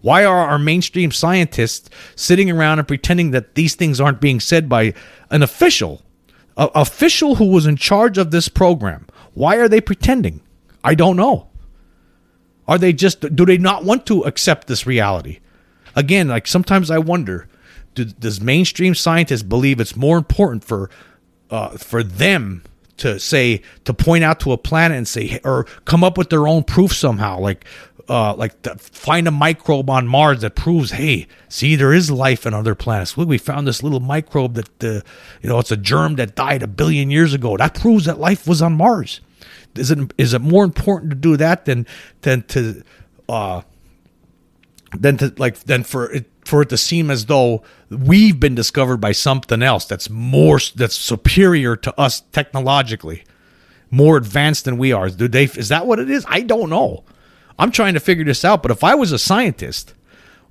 Why 0.00 0.24
are 0.24 0.38
our 0.38 0.58
mainstream 0.58 1.10
scientists 1.10 1.90
sitting 2.14 2.50
around 2.50 2.78
and 2.78 2.86
pretending 2.86 3.32
that 3.32 3.54
these 3.54 3.74
things 3.74 4.00
aren't 4.00 4.20
being 4.20 4.38
said 4.40 4.68
by 4.68 4.94
an 5.30 5.42
official, 5.42 6.02
a 6.56 6.70
official 6.74 7.36
who 7.36 7.46
was 7.46 7.66
in 7.66 7.76
charge 7.76 8.18
of 8.18 8.30
this 8.30 8.48
program? 8.48 9.06
Why 9.34 9.56
are 9.56 9.68
they 9.68 9.80
pretending? 9.80 10.40
I 10.84 10.94
don't 10.94 11.16
know. 11.16 11.48
Are 12.68 12.78
they 12.78 12.92
just 12.92 13.34
do 13.34 13.46
they 13.46 13.58
not 13.58 13.84
want 13.84 14.06
to 14.06 14.22
accept 14.22 14.66
this 14.66 14.86
reality? 14.86 15.40
Again, 15.96 16.28
like 16.28 16.46
sometimes 16.46 16.90
I 16.90 16.98
wonder, 16.98 17.48
do, 17.94 18.04
does 18.04 18.40
mainstream 18.40 18.94
scientists 18.94 19.42
believe 19.42 19.80
it's 19.80 19.96
more 19.96 20.18
important 20.18 20.62
for 20.62 20.90
uh, 21.50 21.70
for 21.70 22.02
them 22.02 22.62
to 22.98 23.18
say 23.18 23.62
to 23.84 23.94
point 23.94 24.24
out 24.24 24.40
to 24.40 24.52
a 24.52 24.58
planet 24.58 24.96
and 24.96 25.06
say 25.06 25.40
or 25.44 25.64
come 25.84 26.02
up 26.02 26.18
with 26.18 26.30
their 26.30 26.48
own 26.48 26.64
proof 26.64 26.92
somehow 26.92 27.38
like 27.38 27.64
uh, 28.08 28.34
like 28.34 28.64
find 28.80 29.28
a 29.28 29.30
microbe 29.30 29.90
on 29.90 30.06
Mars 30.06 30.40
that 30.40 30.54
proves, 30.54 30.92
hey, 30.92 31.26
see, 31.48 31.76
there 31.76 31.92
is 31.92 32.10
life 32.10 32.46
on 32.46 32.54
other 32.54 32.74
planets. 32.74 33.18
Look, 33.18 33.28
we 33.28 33.36
found 33.36 33.66
this 33.66 33.82
little 33.82 34.00
microbe 34.00 34.54
that, 34.54 34.84
uh, 34.84 35.06
you 35.42 35.48
know, 35.48 35.58
it's 35.58 35.70
a 35.70 35.76
germ 35.76 36.16
that 36.16 36.34
died 36.34 36.62
a 36.62 36.66
billion 36.66 37.10
years 37.10 37.34
ago. 37.34 37.56
That 37.58 37.74
proves 37.74 38.06
that 38.06 38.18
life 38.18 38.46
was 38.46 38.62
on 38.62 38.74
Mars. 38.74 39.20
Is 39.74 39.90
it 39.90 39.98
is 40.16 40.32
it 40.32 40.40
more 40.40 40.64
important 40.64 41.10
to 41.10 41.16
do 41.16 41.36
that 41.36 41.66
than 41.66 41.86
than 42.22 42.42
to 42.44 42.82
uh, 43.28 43.60
than 44.96 45.18
to 45.18 45.34
like 45.36 45.60
than 45.60 45.84
for 45.84 46.10
it 46.10 46.30
for 46.48 46.62
it 46.62 46.70
to 46.70 46.76
seem 46.76 47.10
as 47.10 47.26
though 47.26 47.62
we've 47.90 48.40
been 48.40 48.54
discovered 48.54 48.96
by 48.96 49.12
something 49.12 49.62
else 49.62 49.84
that's 49.84 50.08
more 50.08 50.58
that's 50.74 50.96
superior 50.96 51.76
to 51.76 52.00
us 52.00 52.22
technologically, 52.32 53.24
more 53.90 54.16
advanced 54.16 54.64
than 54.64 54.78
we 54.78 54.92
are. 54.92 55.10
Do 55.10 55.28
they? 55.28 55.44
Is 55.44 55.68
that 55.68 55.86
what 55.86 55.98
it 55.98 56.10
is? 56.10 56.24
I 56.28 56.40
don't 56.40 56.70
know. 56.70 57.04
I'm 57.58 57.70
trying 57.70 57.94
to 57.94 58.00
figure 58.00 58.24
this 58.24 58.44
out. 58.44 58.62
But 58.62 58.70
if 58.70 58.82
I 58.82 58.94
was 58.94 59.12
a 59.12 59.18
scientist 59.18 59.94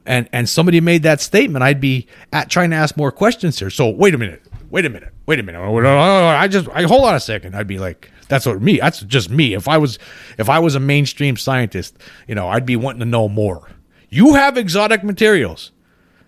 and 0.06 0.30
and 0.32 0.48
somebody 0.48 0.80
made 0.82 1.04
that 1.04 1.20
statement, 1.20 1.64
I'd 1.64 1.82
be 1.82 2.08
at 2.32 2.50
trying 2.50 2.70
to 2.70 2.76
ask 2.76 2.96
more 2.96 3.12
questions 3.12 3.58
here. 3.58 3.72
So 3.72 3.90
wait 3.90 4.14
a 4.14 4.18
minute, 4.20 4.44
wait 4.70 4.86
a 4.86 4.90
minute, 4.90 5.14
wait 5.26 5.40
a 5.40 5.44
minute. 5.44 5.60
Oh, 5.60 6.28
I 6.28 6.48
just 6.48 6.70
I 6.70 6.84
hold 6.84 7.06
on 7.06 7.16
a 7.16 7.20
second. 7.20 7.56
I'd 7.56 7.68
be 7.68 7.80
like, 7.80 8.12
that's 8.28 8.46
what 8.46 8.62
me. 8.62 8.78
That's 8.78 9.02
just 9.02 9.32
me. 9.32 9.56
If 9.56 9.68
I 9.68 9.80
was 9.80 9.98
if 10.38 10.48
I 10.48 10.60
was 10.60 10.76
a 10.76 10.80
mainstream 10.80 11.38
scientist, 11.38 11.98
you 12.28 12.36
know, 12.36 12.48
I'd 12.50 12.68
be 12.68 12.76
wanting 12.76 13.00
to 13.00 13.06
know 13.06 13.28
more. 13.28 13.68
You 14.10 14.36
have 14.36 14.58
exotic 14.58 15.04
materials. 15.04 15.72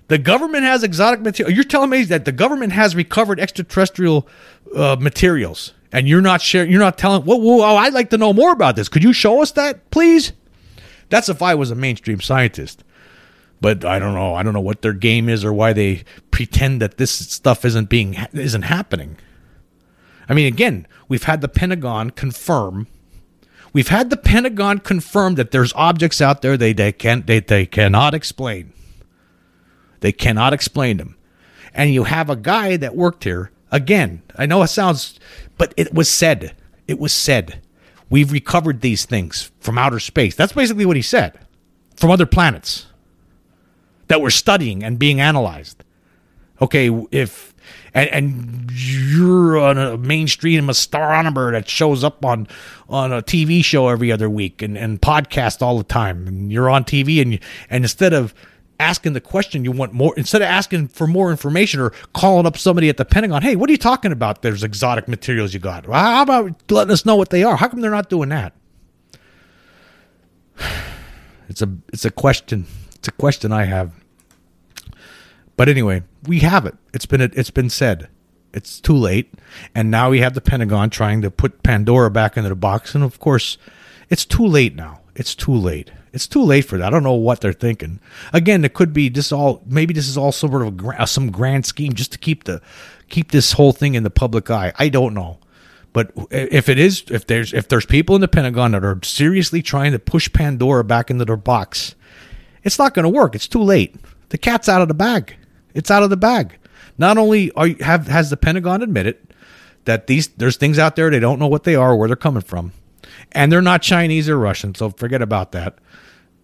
The 0.09 0.17
government 0.17 0.63
has 0.63 0.83
exotic 0.83 1.21
material. 1.21 1.55
You're 1.55 1.63
telling 1.63 1.91
me 1.91 2.03
that 2.05 2.25
the 2.25 2.31
government 2.31 2.73
has 2.73 2.95
recovered 2.95 3.39
extraterrestrial 3.39 4.27
uh, 4.75 4.97
materials, 4.99 5.73
and 5.91 6.07
you're 6.07 6.19
not 6.19 6.41
sharing. 6.41 6.71
You're 6.71 6.79
not 6.79 6.97
telling. 6.97 7.25
Well, 7.25 7.39
well, 7.39 7.61
oh, 7.61 7.77
I'd 7.77 7.93
like 7.93 8.09
to 8.09 8.17
know 8.17 8.33
more 8.33 8.51
about 8.51 8.75
this. 8.75 8.89
Could 8.89 9.03
you 9.03 9.13
show 9.13 9.41
us 9.41 9.51
that, 9.51 9.91
please? 9.91 10.33
That's 11.09 11.29
if 11.29 11.43
I 11.43 11.53
was 11.53 11.69
a 11.69 11.75
mainstream 11.75 12.21
scientist. 12.21 12.83
But 13.61 13.85
I 13.85 13.99
don't 13.99 14.15
know. 14.15 14.33
I 14.33 14.41
don't 14.41 14.53
know 14.53 14.59
what 14.61 14.81
their 14.81 14.93
game 14.93 15.29
is 15.29 15.45
or 15.45 15.53
why 15.53 15.73
they 15.73 16.03
pretend 16.31 16.81
that 16.81 16.97
this 16.97 17.11
stuff 17.11 17.63
isn't 17.63 17.89
being 17.89 18.15
isn't 18.33 18.63
happening. 18.63 19.17
I 20.27 20.33
mean, 20.33 20.47
again, 20.47 20.87
we've 21.07 21.23
had 21.23 21.41
the 21.41 21.47
Pentagon 21.47 22.09
confirm. 22.09 22.87
We've 23.73 23.89
had 23.89 24.09
the 24.09 24.17
Pentagon 24.17 24.79
confirm 24.79 25.35
that 25.35 25.51
there's 25.51 25.73
objects 25.73 26.19
out 26.19 26.41
there 26.41 26.57
they 26.57 26.73
they 26.73 26.91
can't 26.91 27.27
they, 27.27 27.41
they 27.41 27.67
cannot 27.67 28.15
explain. 28.15 28.73
They 29.99 30.11
cannot 30.11 30.53
explain 30.53 30.97
them. 30.97 31.15
And 31.73 31.93
you 31.93 32.05
have 32.05 32.29
a 32.29 32.35
guy 32.35 32.77
that 32.77 32.95
worked 32.95 33.23
here. 33.23 33.51
Again, 33.71 34.21
I 34.35 34.45
know 34.45 34.61
it 34.63 34.67
sounds, 34.67 35.19
but 35.57 35.73
it 35.77 35.93
was 35.93 36.09
said. 36.09 36.55
It 36.87 36.99
was 36.99 37.13
said. 37.13 37.61
We've 38.09 38.31
recovered 38.31 38.81
these 38.81 39.05
things 39.05 39.51
from 39.59 39.77
outer 39.77 39.99
space. 39.99 40.35
That's 40.35 40.53
basically 40.53 40.85
what 40.85 40.95
he 40.95 41.01
said. 41.01 41.37
From 41.95 42.09
other 42.09 42.25
planets 42.25 42.87
that 44.07 44.21
we're 44.21 44.31
studying 44.31 44.83
and 44.83 44.97
being 44.97 45.21
analyzed. 45.21 45.83
Okay, 46.61 46.89
if 47.11 47.53
and, 47.93 48.09
and 48.09 48.71
you're 48.73 49.57
on 49.57 49.77
a 49.77 49.97
mainstream 49.97 50.69
astronomer 50.69 51.51
that 51.53 51.69
shows 51.69 52.03
up 52.03 52.25
on 52.25 52.47
on 52.89 53.13
a 53.13 53.21
TV 53.21 53.63
show 53.63 53.87
every 53.87 54.11
other 54.11 54.29
week 54.29 54.61
and, 54.61 54.77
and 54.77 55.01
podcast 55.01 55.61
all 55.61 55.77
the 55.77 55.83
time, 55.83 56.27
and 56.27 56.51
you're 56.51 56.69
on 56.69 56.83
TV 56.83 57.21
and 57.21 57.39
and 57.69 57.85
instead 57.85 58.13
of 58.13 58.33
asking 58.79 59.13
the 59.13 59.21
question 59.21 59.63
you 59.63 59.71
want 59.71 59.93
more 59.93 60.13
instead 60.17 60.41
of 60.41 60.47
asking 60.47 60.87
for 60.87 61.05
more 61.05 61.31
information 61.31 61.79
or 61.79 61.91
calling 62.13 62.45
up 62.45 62.57
somebody 62.57 62.89
at 62.89 62.97
the 62.97 63.05
Pentagon. 63.05 63.41
Hey, 63.41 63.55
what 63.55 63.69
are 63.69 63.73
you 63.73 63.77
talking 63.77 64.11
about? 64.11 64.41
There's 64.41 64.63
exotic 64.63 65.07
materials 65.07 65.53
you 65.53 65.59
got. 65.59 65.87
Well, 65.87 65.99
how 65.99 66.23
about 66.23 66.71
letting 66.71 66.93
us 66.93 67.05
know 67.05 67.15
what 67.15 67.29
they 67.29 67.43
are? 67.43 67.57
How 67.57 67.67
come 67.67 67.81
they're 67.81 67.91
not 67.91 68.09
doing 68.09 68.29
that? 68.29 68.53
It's 71.49 71.63
a 71.63 71.77
it's 71.91 72.05
a 72.05 72.11
question. 72.11 72.67
It's 72.93 73.07
a 73.07 73.11
question 73.11 73.51
I 73.51 73.65
have. 73.65 73.91
But 75.57 75.67
anyway, 75.67 76.03
we 76.27 76.41
have 76.41 76.67
it. 76.67 76.75
It's 76.93 77.07
been 77.07 77.21
it's 77.21 77.49
been 77.49 77.71
said. 77.71 78.07
It's 78.53 78.79
too 78.79 78.95
late. 78.95 79.33
And 79.73 79.89
now 79.89 80.11
we 80.11 80.19
have 80.19 80.35
the 80.35 80.41
Pentagon 80.41 80.91
trying 80.91 81.23
to 81.23 81.31
put 81.31 81.63
Pandora 81.63 82.11
back 82.11 82.37
into 82.37 82.49
the 82.49 82.55
box. 82.55 82.93
And 82.93 83.03
of 83.03 83.19
course, 83.19 83.57
it's 84.09 84.25
too 84.25 84.45
late 84.45 84.75
now. 84.75 85.01
It's 85.15 85.33
too 85.33 85.53
late. 85.53 85.91
It's 86.11 86.27
too 86.27 86.43
late 86.43 86.65
for 86.65 86.77
that. 86.77 86.87
I 86.87 86.89
don't 86.89 87.03
know 87.03 87.13
what 87.13 87.41
they're 87.41 87.53
thinking. 87.53 87.99
Again, 88.33 88.65
it 88.65 88.73
could 88.73 88.93
be 88.93 89.09
this 89.09 89.31
all. 89.31 89.61
Maybe 89.65 89.93
this 89.93 90.07
is 90.07 90.17
all 90.17 90.31
sort 90.31 90.61
of 90.65 90.85
a, 90.85 91.01
uh, 91.01 91.05
some 91.05 91.31
grand 91.31 91.65
scheme 91.65 91.93
just 91.93 92.11
to 92.13 92.17
keep 92.17 92.45
the 92.45 92.61
keep 93.09 93.31
this 93.31 93.53
whole 93.53 93.71
thing 93.71 93.95
in 93.95 94.03
the 94.03 94.09
public 94.09 94.49
eye. 94.49 94.73
I 94.77 94.89
don't 94.89 95.13
know. 95.13 95.39
But 95.91 96.11
if 96.29 96.69
it 96.69 96.77
is, 96.77 97.03
if 97.09 97.27
there's 97.27 97.53
if 97.53 97.67
there's 97.67 97.85
people 97.85 98.15
in 98.15 98.21
the 98.21 98.27
Pentagon 98.27 98.71
that 98.71 98.83
are 98.83 98.99
seriously 99.03 99.61
trying 99.61 99.91
to 99.91 99.99
push 99.99 100.31
Pandora 100.31 100.83
back 100.83 101.09
into 101.09 101.25
their 101.25 101.35
box, 101.35 101.95
it's 102.63 102.77
not 102.77 102.93
going 102.93 103.03
to 103.03 103.09
work. 103.09 103.35
It's 103.35 103.47
too 103.47 103.63
late. 103.63 103.95
The 104.29 104.37
cat's 104.37 104.69
out 104.69 104.81
of 104.81 104.87
the 104.87 104.93
bag. 104.93 105.35
It's 105.73 105.89
out 105.89 106.03
of 106.03 106.09
the 106.09 106.17
bag. 106.17 106.57
Not 106.97 107.17
only 107.17 107.51
are 107.53 107.67
you, 107.67 107.75
have 107.81 108.07
has 108.07 108.29
the 108.29 108.37
Pentagon 108.37 108.81
admitted 108.83 109.17
that 109.85 110.07
these 110.07 110.27
there's 110.29 110.57
things 110.57 110.77
out 110.77 110.95
there 110.95 111.09
they 111.09 111.19
don't 111.19 111.39
know 111.39 111.47
what 111.47 111.63
they 111.63 111.75
are, 111.75 111.95
where 111.95 112.07
they're 112.07 112.15
coming 112.15 112.43
from, 112.43 112.73
and 113.31 113.51
they're 113.51 113.61
not 113.61 113.81
Chinese 113.81 114.29
or 114.29 114.37
Russian, 114.37 114.75
so 114.75 114.89
forget 114.89 115.21
about 115.21 115.51
that. 115.51 115.77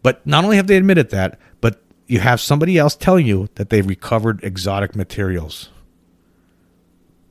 But 0.04 0.26
not 0.26 0.44
only 0.44 0.58
have 0.58 0.68
they 0.68 0.78
admitted 0.78 1.10
that, 1.10 1.40
but 1.62 1.82
you 2.08 2.20
have 2.20 2.40
somebody 2.40 2.78
else 2.78 2.96
telling 2.96 3.26
you 3.26 3.50
that 3.56 3.70
they've 3.70 3.86
recovered 3.86 4.44
exotic 4.44 4.96
materials. 4.96 5.70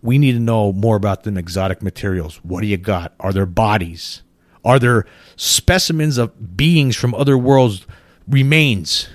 We 0.03 0.19
need 0.19 0.33
to 0.33 0.41
know 0.41 0.73
more 0.73 0.97
about 0.97 1.23
them 1.23 1.39
exotic 1.39 1.83
materials. 1.83 2.37
What 2.43 2.61
do 2.61 2.67
you 2.67 2.77
got? 2.77 3.15
Are 3.21 3.33
there 3.33 3.47
bodies? 3.47 4.23
Are 4.65 4.79
there 4.79 5.07
specimens 5.37 6.19
of 6.19 6.57
beings 6.57 6.97
from 6.97 7.15
other 7.15 7.39
worlds, 7.39 7.87
remains 8.27 9.09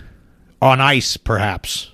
on 0.62 0.80
ice, 0.80 1.18
perhaps? 1.18 1.92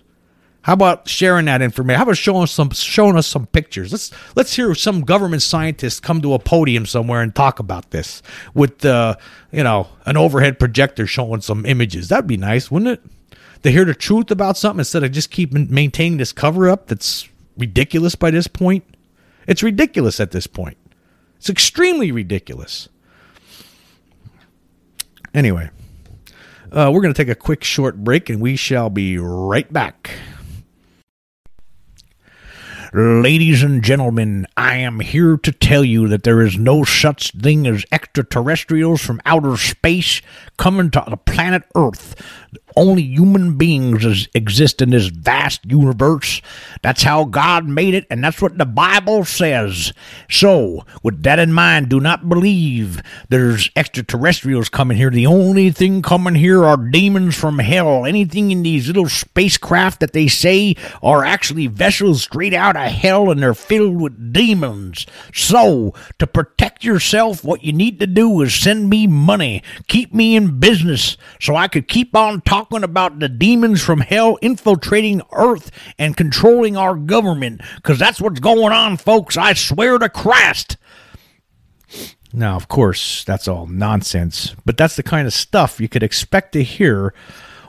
How 0.66 0.74
about 0.74 1.08
sharing 1.08 1.46
that 1.46 1.62
information? 1.62 1.98
How 1.98 2.06
about 2.06 2.18
showing 2.18 2.42
us 2.42 2.52
some 2.52 2.72
showing 2.72 3.18
us 3.18 3.28
some 3.28 3.46
pictures? 3.46 3.92
Let's 3.92 4.10
let's 4.36 4.56
hear 4.56 4.74
some 4.74 5.02
government 5.02 5.44
scientists 5.44 6.00
come 6.00 6.24
to 6.24 6.34
a 6.34 6.40
podium 6.40 6.88
somewhere 6.88 7.22
and 7.22 7.36
talk 7.36 7.60
about 7.60 7.92
this 7.92 8.24
with 8.56 8.84
uh, 8.84 9.16
you 9.52 9.62
know 9.62 9.90
an 10.08 10.18
overhead 10.18 10.58
projector 10.58 11.06
showing 11.06 11.42
some 11.42 11.68
images. 11.68 12.08
That'd 12.10 12.26
be 12.26 12.36
nice, 12.36 12.72
wouldn't 12.72 13.00
it? 13.00 13.38
To 13.62 13.70
hear 13.70 13.86
the 13.86 13.94
truth 13.94 14.32
about 14.32 14.58
something 14.58 14.80
instead 14.80 15.04
of 15.04 15.12
just 15.12 15.30
keep 15.30 15.54
maintaining 15.54 16.18
this 16.18 16.32
cover 16.32 16.68
up 16.68 16.88
that's 16.88 17.30
ridiculous 17.56 18.16
by 18.16 18.32
this 18.32 18.48
point. 18.48 18.86
It's 19.46 19.62
ridiculous 19.62 20.20
at 20.20 20.32
this 20.32 20.48
point. 20.48 20.78
It's 21.38 21.48
extremely 21.48 22.12
ridiculous. 22.12 22.90
Anyway, 25.32 25.70
uh, 26.72 26.90
we're 26.92 27.02
going 27.02 27.14
to 27.14 27.24
take 27.24 27.30
a 27.30 27.36
quick 27.36 27.64
short 27.64 28.04
break 28.04 28.32
and 28.32 28.42
we 28.42 28.56
shall 28.56 28.90
be 28.90 29.20
right 29.20 29.72
back. 29.72 30.10
Ladies 32.98 33.62
and 33.62 33.84
gentlemen, 33.84 34.48
I 34.56 34.78
am 34.78 35.02
here 35.02 35.36
to 35.36 35.52
tell 35.52 35.84
you 35.84 36.08
that 36.08 36.24
there 36.24 36.42
is 36.42 36.58
no 36.58 36.86
such 36.86 37.32
thing 37.34 37.68
as 37.68 37.84
extraterrestrials 37.92 39.02
from 39.02 39.20
outer 39.26 39.58
space 39.58 40.22
coming 40.56 40.90
to 40.92 41.04
the 41.06 41.18
planet 41.18 41.64
Earth 41.76 42.16
only 42.76 43.04
human 43.04 43.58
beings 43.58 44.28
exist 44.34 44.82
in 44.82 44.90
this 44.90 45.08
vast 45.08 45.66
universe. 45.66 46.42
That's 46.82 47.04
how 47.04 47.26
God 47.26 47.68
made 47.68 47.94
it, 47.94 48.06
and 48.10 48.24
that's 48.24 48.42
what 48.42 48.58
the 48.58 48.66
Bible 48.66 49.26
says. 49.26 49.94
So, 50.30 50.86
with 51.04 51.24
that 51.24 51.40
in 51.40 51.54
mind, 51.54 51.90
do 51.90 52.00
not 52.00 52.28
believe 52.28 53.02
there's 53.30 53.70
extraterrestrials 53.76 54.70
coming 54.70 54.98
here. 54.98 55.10
The 55.10 55.28
only 55.28 55.72
thing 55.72 56.02
coming 56.02 56.36
here 56.36 56.66
are 56.66 56.78
demons 56.78 57.36
from 57.36 57.60
hell. 57.60 58.06
Anything 58.06 58.52
in 58.52 58.64
these 58.64 58.88
little 58.88 59.10
spacecraft 59.10 60.00
that 60.02 60.14
they 60.14 60.28
say 60.28 60.76
are 61.02 61.24
actually 61.24 61.68
vessels 61.68 62.24
straight 62.24 62.54
out 62.54 62.76
of 62.76 62.92
hell, 62.92 63.32
and 63.32 63.42
they're 63.42 63.54
filled 63.54 64.02
with 64.02 64.34
demons. 64.34 65.06
So, 65.34 65.94
to 66.20 66.28
protect 66.28 66.84
yourself, 66.84 67.44
what 67.44 67.64
you 67.64 67.74
need 67.74 68.00
to 68.00 68.08
do 68.08 68.42
is 68.42 68.54
send 68.54 68.90
me 68.90 69.08
money, 69.08 69.64
keep 69.88 70.14
me 70.14 70.36
in 70.36 70.60
business, 70.60 71.18
so 71.40 71.56
I 71.56 71.68
could 71.68 71.88
keep 71.88 72.16
on 72.16 72.42
talking 72.42 72.65
talking 72.66 72.84
about 72.84 73.20
the 73.20 73.30
demons 73.30 73.84
from 73.84 74.00
hell 74.00 74.38
infiltrating 74.42 75.22
Earth 75.32 75.72
and 75.98 76.18
controlling 76.18 76.76
our 76.76 76.96
government, 76.96 77.62
because 77.78 78.00
that's 78.00 78.20
what's 78.20 78.40
going 78.40 78.74
on, 78.74 78.98
folks. 78.98 79.38
I 79.38 79.54
swear 79.54 79.98
to 80.00 80.10
Christ. 80.10 80.78
Now, 82.34 82.56
of 82.56 82.68
course, 82.68 83.24
that's 83.24 83.48
all 83.48 83.68
nonsense, 83.68 84.56
but 84.66 84.78
that's 84.78 84.96
the 84.96 85.04
kind 85.04 85.28
of 85.28 85.34
stuff 85.34 85.80
you 85.80 85.88
could 85.88 86.04
expect 86.04 86.52
to 86.54 86.64
hear 86.64 87.14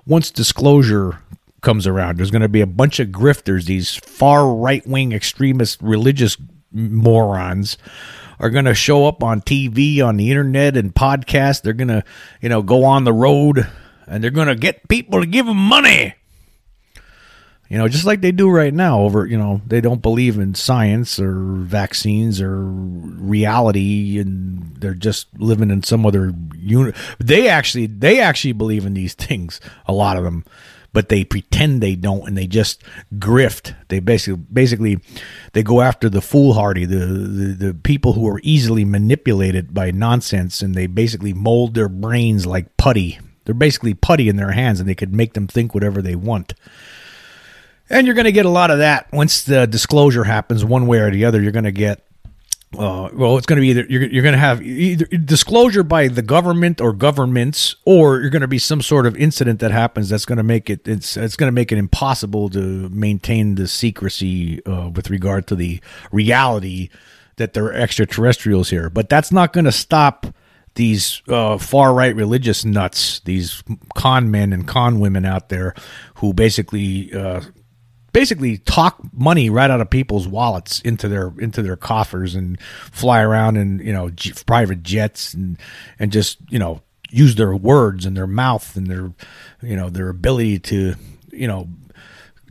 once 0.06 0.30
disclosure 0.30 1.18
comes 1.60 1.86
around. 1.86 2.16
There's 2.16 2.30
going 2.30 2.42
to 2.42 2.48
be 2.48 2.62
a 2.62 2.66
bunch 2.66 2.98
of 2.98 3.08
grifters, 3.08 3.66
these 3.66 3.94
far 3.94 4.54
right 4.54 4.84
wing 4.86 5.12
extremist 5.12 5.80
religious 5.82 6.36
morons 6.72 7.78
are 8.38 8.50
going 8.50 8.64
to 8.64 8.74
show 8.74 9.06
up 9.06 9.22
on 9.22 9.40
TV, 9.40 10.04
on 10.04 10.16
the 10.16 10.30
internet, 10.30 10.76
and 10.76 10.94
podcast. 10.94 11.62
They're 11.62 11.72
going 11.72 11.88
to, 11.88 12.04
you 12.40 12.48
know, 12.48 12.62
go 12.62 12.84
on 12.84 13.04
the 13.04 13.12
road 13.12 13.66
and 14.06 14.22
they're 14.22 14.30
going 14.30 14.48
to 14.48 14.54
get 14.54 14.88
people 14.88 15.20
to 15.20 15.26
give 15.26 15.46
them 15.46 15.56
money. 15.56 16.14
You 17.68 17.78
know, 17.78 17.88
just 17.88 18.04
like 18.04 18.20
they 18.20 18.30
do 18.30 18.48
right 18.48 18.72
now 18.72 19.00
over, 19.00 19.26
you 19.26 19.36
know, 19.36 19.60
they 19.66 19.80
don't 19.80 20.00
believe 20.00 20.38
in 20.38 20.54
science 20.54 21.18
or 21.18 21.34
vaccines 21.34 22.40
or 22.40 22.64
reality 22.64 24.20
and 24.20 24.76
they're 24.76 24.94
just 24.94 25.26
living 25.36 25.70
in 25.70 25.82
some 25.82 26.06
other 26.06 26.32
unit. 26.56 26.94
They 27.18 27.48
actually 27.48 27.86
they 27.86 28.20
actually 28.20 28.52
believe 28.52 28.86
in 28.86 28.94
these 28.94 29.14
things, 29.14 29.60
a 29.86 29.92
lot 29.92 30.16
of 30.16 30.22
them, 30.22 30.44
but 30.92 31.08
they 31.08 31.24
pretend 31.24 31.82
they 31.82 31.96
don't 31.96 32.28
and 32.28 32.38
they 32.38 32.46
just 32.46 32.84
grift. 33.16 33.74
They 33.88 33.98
basically 33.98 34.44
basically 34.52 35.00
they 35.52 35.64
go 35.64 35.80
after 35.80 36.08
the 36.08 36.20
foolhardy, 36.20 36.84
the 36.84 37.04
the, 37.04 37.66
the 37.66 37.74
people 37.74 38.12
who 38.12 38.28
are 38.28 38.40
easily 38.44 38.84
manipulated 38.84 39.74
by 39.74 39.90
nonsense 39.90 40.62
and 40.62 40.76
they 40.76 40.86
basically 40.86 41.34
mold 41.34 41.74
their 41.74 41.88
brains 41.88 42.46
like 42.46 42.76
putty 42.76 43.18
they're 43.46 43.54
basically 43.54 43.94
putty 43.94 44.28
in 44.28 44.36
their 44.36 44.52
hands 44.52 44.78
and 44.78 44.88
they 44.88 44.94
could 44.94 45.14
make 45.14 45.32
them 45.32 45.46
think 45.46 45.72
whatever 45.72 46.02
they 46.02 46.14
want. 46.14 46.52
And 47.88 48.06
you're 48.06 48.14
going 48.14 48.24
to 48.24 48.32
get 48.32 48.44
a 48.44 48.50
lot 48.50 48.70
of 48.70 48.78
that 48.78 49.10
once 49.12 49.44
the 49.44 49.66
disclosure 49.66 50.24
happens 50.24 50.64
one 50.64 50.86
way 50.86 50.98
or 50.98 51.10
the 51.10 51.24
other. 51.24 51.40
You're 51.40 51.52
going 51.52 51.64
to 51.64 51.72
get 51.72 52.06
uh, 52.76 53.08
well, 53.14 53.38
it's 53.38 53.46
going 53.46 53.56
to 53.56 53.60
be 53.60 53.68
either 53.68 53.86
you're, 53.88 54.02
you're 54.02 54.22
going 54.22 54.34
to 54.34 54.38
have 54.38 54.60
either 54.60 55.06
disclosure 55.06 55.82
by 55.82 56.08
the 56.08 56.20
government 56.20 56.80
or 56.80 56.92
governments, 56.92 57.76
or 57.84 58.20
you're 58.20 58.28
going 58.28 58.42
to 58.42 58.48
be 58.48 58.58
some 58.58 58.82
sort 58.82 59.06
of 59.06 59.16
incident 59.16 59.60
that 59.60 59.70
happens 59.70 60.08
that's 60.08 60.24
going 60.24 60.36
to 60.36 60.42
make 60.42 60.68
it 60.68 60.86
it's 60.86 61.16
it's 61.16 61.36
going 61.36 61.48
to 61.48 61.54
make 61.54 61.70
it 61.70 61.78
impossible 61.78 62.50
to 62.50 62.88
maintain 62.90 63.54
the 63.54 63.68
secrecy 63.68 64.64
uh, 64.66 64.88
with 64.88 65.10
regard 65.10 65.46
to 65.46 65.54
the 65.54 65.80
reality 66.10 66.90
that 67.36 67.54
there 67.54 67.66
are 67.66 67.72
extraterrestrials 67.72 68.68
here. 68.70 68.90
But 68.90 69.08
that's 69.08 69.30
not 69.30 69.52
going 69.52 69.66
to 69.66 69.72
stop 69.72 70.26
these 70.76 71.22
uh, 71.28 71.58
far 71.58 71.92
right 71.92 72.14
religious 72.14 72.64
nuts, 72.64 73.20
these 73.20 73.62
con 73.94 74.30
men 74.30 74.52
and 74.52 74.66
con 74.68 75.00
women 75.00 75.24
out 75.24 75.48
there 75.48 75.74
who 76.16 76.32
basically 76.32 77.12
uh, 77.12 77.40
basically 78.12 78.58
talk 78.58 78.98
money 79.12 79.50
right 79.50 79.70
out 79.70 79.80
of 79.80 79.90
people's 79.90 80.28
wallets 80.28 80.80
into 80.80 81.08
their 81.08 81.32
into 81.38 81.62
their 81.62 81.76
coffers 81.76 82.34
and 82.34 82.60
fly 82.60 83.20
around 83.20 83.56
in 83.56 83.78
you 83.80 83.92
know 83.92 84.10
private 84.46 84.82
jets 84.82 85.34
and 85.34 85.58
and 85.98 86.12
just 86.12 86.38
you 86.48 86.58
know 86.58 86.80
use 87.10 87.34
their 87.34 87.54
words 87.54 88.06
and 88.06 88.16
their 88.16 88.26
mouth 88.26 88.76
and 88.76 88.86
their 88.86 89.12
you 89.62 89.76
know 89.76 89.90
their 89.90 90.08
ability 90.08 90.58
to 90.58 90.94
you 91.30 91.46
know 91.46 91.68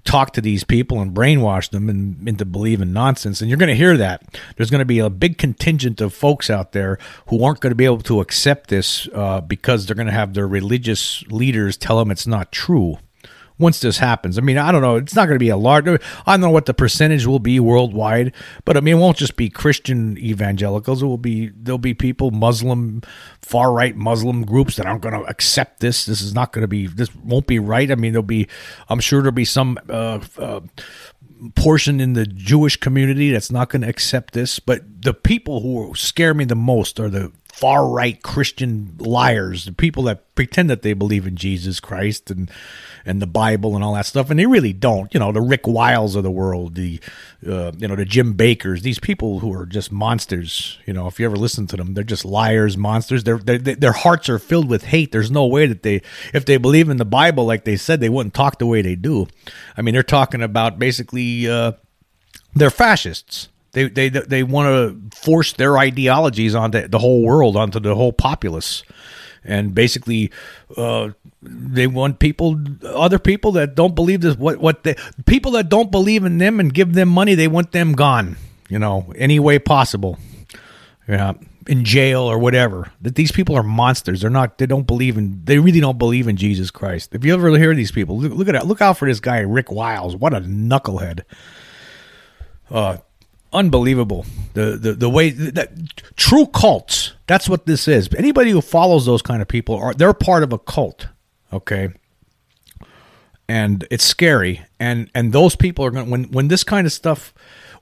talk 0.06 0.34
to 0.34 0.42
these 0.42 0.64
people 0.64 1.02
and 1.02 1.14
brainwash 1.14 1.70
them 1.70 1.90
into 2.26 2.46
believing 2.46 2.94
nonsense. 2.94 3.42
And 3.42 3.50
you're 3.50 3.58
going 3.58 3.70
to 3.70 3.76
hear 3.76 3.98
that. 3.98 4.24
There's 4.56 4.70
going 4.70 4.80
to 4.80 4.86
be 4.86 5.00
a 5.00 5.10
big 5.10 5.38
contingent 5.38 6.00
of 6.00 6.14
folks 6.14 6.50
out 6.50 6.72
there 6.72 6.98
who 7.28 7.44
aren't 7.44 7.60
going 7.60 7.72
to 7.72 7.76
be 7.76 7.86
able 7.86 8.02
to 8.02 8.22
accept 8.22 8.70
this 8.70 9.10
uh, 9.14 9.42
because 9.42 9.86
they're 9.86 9.96
going 9.96 10.06
to 10.08 10.14
have 10.14 10.34
their 10.34 10.48
religious 10.48 11.24
leaders 11.28 11.76
tell 11.76 11.98
them 11.98 12.12
it's 12.12 12.28
not 12.28 12.52
true 12.52 13.00
once 13.58 13.80
this 13.80 13.98
happens. 13.98 14.38
I 14.38 14.42
mean, 14.42 14.58
I 14.58 14.72
don't 14.72 14.82
know. 14.82 14.96
It's 14.96 15.16
not 15.16 15.26
going 15.28 15.36
to 15.36 15.44
be 15.44 15.50
a 15.50 15.58
large. 15.58 15.88
I 15.88 15.98
don't 16.28 16.42
know 16.42 16.50
what 16.50 16.66
the 16.66 16.74
percentage 16.74 17.26
will 17.26 17.40
be 17.40 17.60
worldwide, 17.60 18.34
but 18.66 18.78
I 18.78 18.82
mean, 18.82 18.98
it 18.98 19.00
won't 19.00 19.18
just 19.18 19.36
be 19.36 19.50
Christian 19.50 20.18
evangelicals. 20.18 21.02
It 21.02 21.06
will 21.06 21.18
be 21.18 21.50
there'll 21.50 21.78
be 21.78 21.94
people, 21.94 22.32
Muslim, 22.32 23.02
far 23.42 23.72
right 23.72 23.96
Muslim 23.96 24.46
groups 24.46 24.76
that 24.76 24.86
aren't 24.86 25.02
going 25.02 25.16
to 25.16 25.30
accept 25.30 25.80
this. 25.80 26.06
This 26.06 26.22
is 26.22 26.34
not 26.34 26.52
going 26.52 26.64
to 26.64 26.68
be. 26.68 26.88
This 26.88 27.14
won't 27.16 27.48
be 27.48 27.60
right. 27.60 27.90
I 27.92 27.96
mean, 27.96 28.14
there'll 28.14 28.24
be. 28.24 28.48
I'm 28.90 29.00
sure 29.00 29.22
there'll 29.22 29.32
be 29.32 29.46
some. 29.46 29.78
Uh, 29.90 30.20
uh, 30.38 30.62
portion 31.56 32.00
in 32.00 32.14
the 32.14 32.26
Jewish 32.26 32.78
community 32.78 33.32
that's 33.32 33.52
not 33.52 33.70
going 33.70 33.82
to 33.82 33.90
accept 33.90 34.34
this, 34.34 34.60
but 34.60 34.82
the 35.02 35.14
people 35.14 35.60
who 35.62 35.94
scare 35.94 36.34
me 36.34 36.46
the 36.46 36.56
most 36.56 37.00
are 37.00 37.10
the 37.10 37.32
far 37.56 37.88
right 37.88 38.22
Christian 38.22 38.96
liars, 39.00 39.66
the 39.66 39.72
people 39.72 40.04
that 40.04 40.34
pretend 40.36 40.70
that 40.70 40.82
they 40.82 40.94
believe 40.94 41.26
in 41.26 41.36
Jesus 41.36 41.80
Christ 41.80 42.30
and 42.30 42.52
and 43.06 43.22
the 43.22 43.28
Bible 43.28 43.76
and 43.76 43.84
all 43.84 43.94
that 43.94 44.06
stuff, 44.06 44.30
and 44.30 44.40
they 44.40 44.46
really 44.46 44.74
don't. 44.74 45.14
You 45.14 45.20
know, 45.20 45.32
the 45.32 45.42
Rick 45.42 45.68
Wiles 45.68 46.16
of 46.16 46.24
the 46.24 46.32
world, 46.32 46.76
the 46.76 47.00
uh, 47.48 47.72
you 47.78 47.88
know 47.88 47.96
the 47.96 48.06
Jim 48.06 48.34
Bakkers, 48.36 48.82
these 48.82 49.00
people 49.00 49.40
who 49.40 49.54
are 49.54 49.66
just 49.66 49.92
monsters. 49.92 50.80
You 50.86 50.94
know, 50.94 51.08
if 51.08 51.20
you 51.20 51.26
ever 51.26 51.36
listen 51.36 51.68
to 51.68 51.78
them, 51.78 51.94
they're 51.94 52.04
just 52.04 52.26
liars, 52.26 52.78
monsters. 52.78 53.24
Their 53.24 53.38
their 53.38 53.92
hearts 53.92 54.30
are 54.30 54.40
filled 54.40 54.70
with 54.70 54.86
hate. 54.86 55.12
There's 55.12 55.32
no 55.32 55.46
way 55.46 55.68
that 55.68 55.84
they, 55.84 56.02
if 56.34 56.46
they 56.46 56.58
believe 56.58 56.90
in 56.90 56.98
the 56.98 57.06
Bible 57.06 57.46
like 57.46 57.64
they 57.64 57.78
said, 57.78 58.00
they 58.00 58.10
wouldn't 58.10 58.34
talk 58.34 58.60
the 58.60 58.66
way 58.66 58.82
they 58.82 58.96
do. 58.96 59.28
I 59.78 59.82
mean, 59.82 59.94
they're 59.94 60.04
talking 60.04 60.42
about 60.42 60.80
basically. 60.80 61.50
Uh, 61.50 61.74
they're 62.56 62.70
fascists. 62.70 63.50
They 63.74 63.90
they 63.90 64.08
they 64.08 64.42
want 64.42 64.68
to 65.12 65.18
force 65.20 65.52
their 65.52 65.78
ideologies 65.78 66.56
onto 66.56 66.88
the 66.88 67.00
whole 67.00 67.24
world, 67.24 67.58
onto 67.58 67.82
the 67.82 67.94
whole 67.94 68.14
populace, 68.14 68.84
and 69.46 69.74
basically, 69.74 70.32
uh, 70.76 71.10
they 71.42 71.88
want 71.88 72.20
people, 72.20 72.60
other 72.84 73.20
people 73.20 73.52
that 73.54 73.76
don't 73.76 73.96
believe 73.96 74.22
this. 74.22 74.36
What 74.36 74.58
what 74.58 74.84
they 74.84 74.96
people 75.26 75.52
that 75.52 75.70
don't 75.70 75.92
believe 75.92 76.26
in 76.26 76.38
them 76.40 76.60
and 76.60 76.74
give 76.74 76.94
them 76.94 77.10
money, 77.10 77.36
they 77.36 77.48
want 77.48 77.72
them 77.72 77.94
gone. 77.94 78.38
You 78.68 78.80
know, 78.80 79.14
any 79.16 79.40
way 79.40 79.60
possible. 79.60 80.18
Yeah, 81.08 81.34
in 81.68 81.84
jail 81.84 82.22
or 82.22 82.38
whatever. 82.40 82.92
That 83.02 83.16
these 83.16 83.32
people 83.32 83.56
are 83.56 83.64
monsters. 83.64 84.22
They're 84.22 84.30
not. 84.30 84.58
They 84.58 84.66
don't 84.66 84.88
believe 84.88 85.18
in. 85.18 85.42
They 85.44 85.60
really 85.60 85.80
don't 85.80 85.98
believe 85.98 86.28
in 86.28 86.38
Jesus 86.38 86.72
Christ. 86.72 87.14
If 87.14 87.24
you 87.24 87.34
ever 87.34 87.58
hear 87.58 87.74
these 87.76 87.92
people, 87.92 88.18
look, 88.20 88.34
look 88.34 88.48
at 88.48 88.54
that. 88.54 88.68
Look 88.68 88.82
out 88.82 88.98
for 88.98 89.08
this 89.08 89.20
guy, 89.20 89.40
Rick 89.40 89.72
Wiles. 89.72 90.16
What 90.16 90.34
a 90.34 90.42
knucklehead. 90.42 91.22
Uh, 92.70 92.98
unbelievable. 93.56 94.26
The 94.54 94.78
the 94.78 94.94
the 94.94 95.10
way 95.10 95.30
that 95.32 95.72
true 96.16 96.46
cults. 96.46 97.14
That's 97.28 97.50
what 97.50 97.66
this 97.66 97.88
is. 97.88 98.10
Anybody 98.16 98.52
who 98.52 98.62
follows 98.62 99.06
those 99.06 99.22
kind 99.22 99.42
of 99.42 99.48
people 99.48 99.76
are 99.76 99.94
they're 99.94 100.14
part 100.14 100.44
of 100.44 100.54
a 100.54 100.60
cult. 100.60 101.08
Okay. 101.52 101.90
And 103.48 103.88
it's 103.90 104.04
scary. 104.04 104.62
And 104.80 105.10
and 105.16 105.34
those 105.34 105.56
people 105.56 105.86
are 105.86 105.92
going 105.92 106.10
when 106.10 106.26
when 106.26 106.48
this 106.50 106.64
kind 106.64 106.86
of 106.86 106.94
stuff 106.94 107.34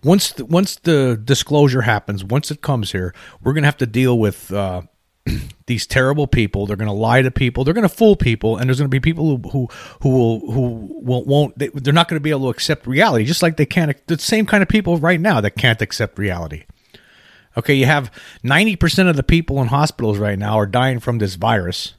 once 0.04 0.34
the, 0.34 0.46
once 0.46 0.76
the 0.78 1.20
disclosure 1.24 1.82
happens, 1.82 2.24
once 2.24 2.52
it 2.52 2.62
comes 2.62 2.92
here, 2.92 3.14
we're 3.42 3.54
going 3.54 3.64
to 3.64 3.68
have 3.68 3.78
to 3.78 3.86
deal 3.86 4.20
with 4.20 4.52
uh, 4.52 4.82
these 5.68 5.88
terrible 5.88 6.28
people. 6.28 6.66
They're 6.66 6.76
going 6.78 6.88
to 6.88 6.94
lie 6.94 7.22
to 7.22 7.32
people. 7.32 7.64
They're 7.64 7.74
going 7.74 7.88
to 7.88 7.96
fool 7.96 8.16
people, 8.16 8.58
and 8.58 8.68
there's 8.70 8.80
going 8.80 8.90
to 8.90 8.94
be 8.96 9.00
people 9.00 9.38
who 9.38 9.50
who 9.50 9.68
who 10.02 10.10
will 10.10 10.40
who 10.52 10.88
won't, 10.90 11.28
won't 11.28 11.58
they, 11.58 11.70
they're 11.70 11.94
not 11.94 12.08
going 12.08 12.20
to 12.20 12.24
be 12.24 12.30
able 12.30 12.42
to 12.42 12.50
accept 12.50 12.88
reality. 12.88 13.26
Just 13.26 13.42
like 13.42 13.58
they 13.58 13.66
can't 13.66 13.96
the 14.08 14.18
same 14.18 14.46
kind 14.46 14.62
of 14.62 14.70
people 14.70 14.98
right 14.98 15.20
now 15.20 15.42
that 15.42 15.52
can't 15.52 15.82
accept 15.82 16.18
reality. 16.18 16.64
Okay, 17.56 17.76
you 17.76 17.86
have 17.86 18.12
ninety 18.42 18.76
percent 18.76 19.10
of 19.10 19.16
the 19.16 19.24
people 19.24 19.62
in 19.62 19.68
hospitals 19.68 20.18
right 20.18 20.38
now 20.38 20.58
are 20.58 20.66
dying 20.66 21.00
from 21.00 21.20
this 21.20 21.36
virus, 21.36 21.94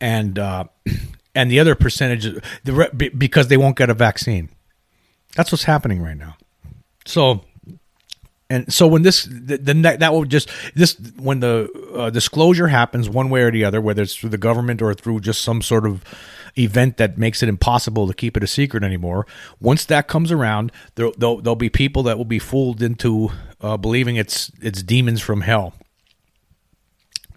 and 0.00 0.38
uh, 0.38 0.64
and 1.34 1.50
the 1.50 1.58
other 1.58 1.74
percentage 1.74 2.24
the 2.64 3.12
because 3.16 3.48
they 3.48 3.56
won't 3.56 3.76
get 3.76 3.90
a 3.90 3.94
vaccine. 3.94 4.50
That's 5.34 5.50
what's 5.50 5.64
happening 5.64 6.00
right 6.00 6.16
now. 6.16 6.36
So 7.06 7.44
and 8.50 8.72
so 8.72 8.86
when 8.86 9.02
this 9.02 9.24
the, 9.24 9.56
the 9.56 9.74
that 9.98 10.12
will 10.12 10.24
just 10.24 10.50
this 10.74 10.98
when 11.16 11.40
the 11.40 11.70
uh, 11.94 12.10
disclosure 12.10 12.68
happens 12.68 13.08
one 13.08 13.30
way 13.30 13.42
or 13.42 13.50
the 13.50 13.64
other 13.64 13.80
whether 13.80 14.02
it's 14.02 14.14
through 14.14 14.30
the 14.30 14.38
government 14.38 14.82
or 14.82 14.92
through 14.94 15.20
just 15.20 15.42
some 15.42 15.62
sort 15.62 15.86
of 15.86 16.04
event 16.56 16.98
that 16.98 17.18
makes 17.18 17.42
it 17.42 17.48
impossible 17.48 18.06
to 18.06 18.14
keep 18.14 18.36
it 18.36 18.42
a 18.42 18.46
secret 18.46 18.84
anymore 18.84 19.26
once 19.60 19.84
that 19.86 20.06
comes 20.06 20.30
around 20.30 20.70
there, 20.94 21.10
there'll, 21.16 21.40
there'll 21.40 21.56
be 21.56 21.70
people 21.70 22.02
that 22.04 22.18
will 22.18 22.24
be 22.24 22.38
fooled 22.38 22.82
into 22.82 23.30
uh, 23.64 23.76
believing 23.78 24.16
it's 24.16 24.52
it's 24.60 24.82
demons 24.82 25.20
from 25.20 25.40
hell. 25.40 25.72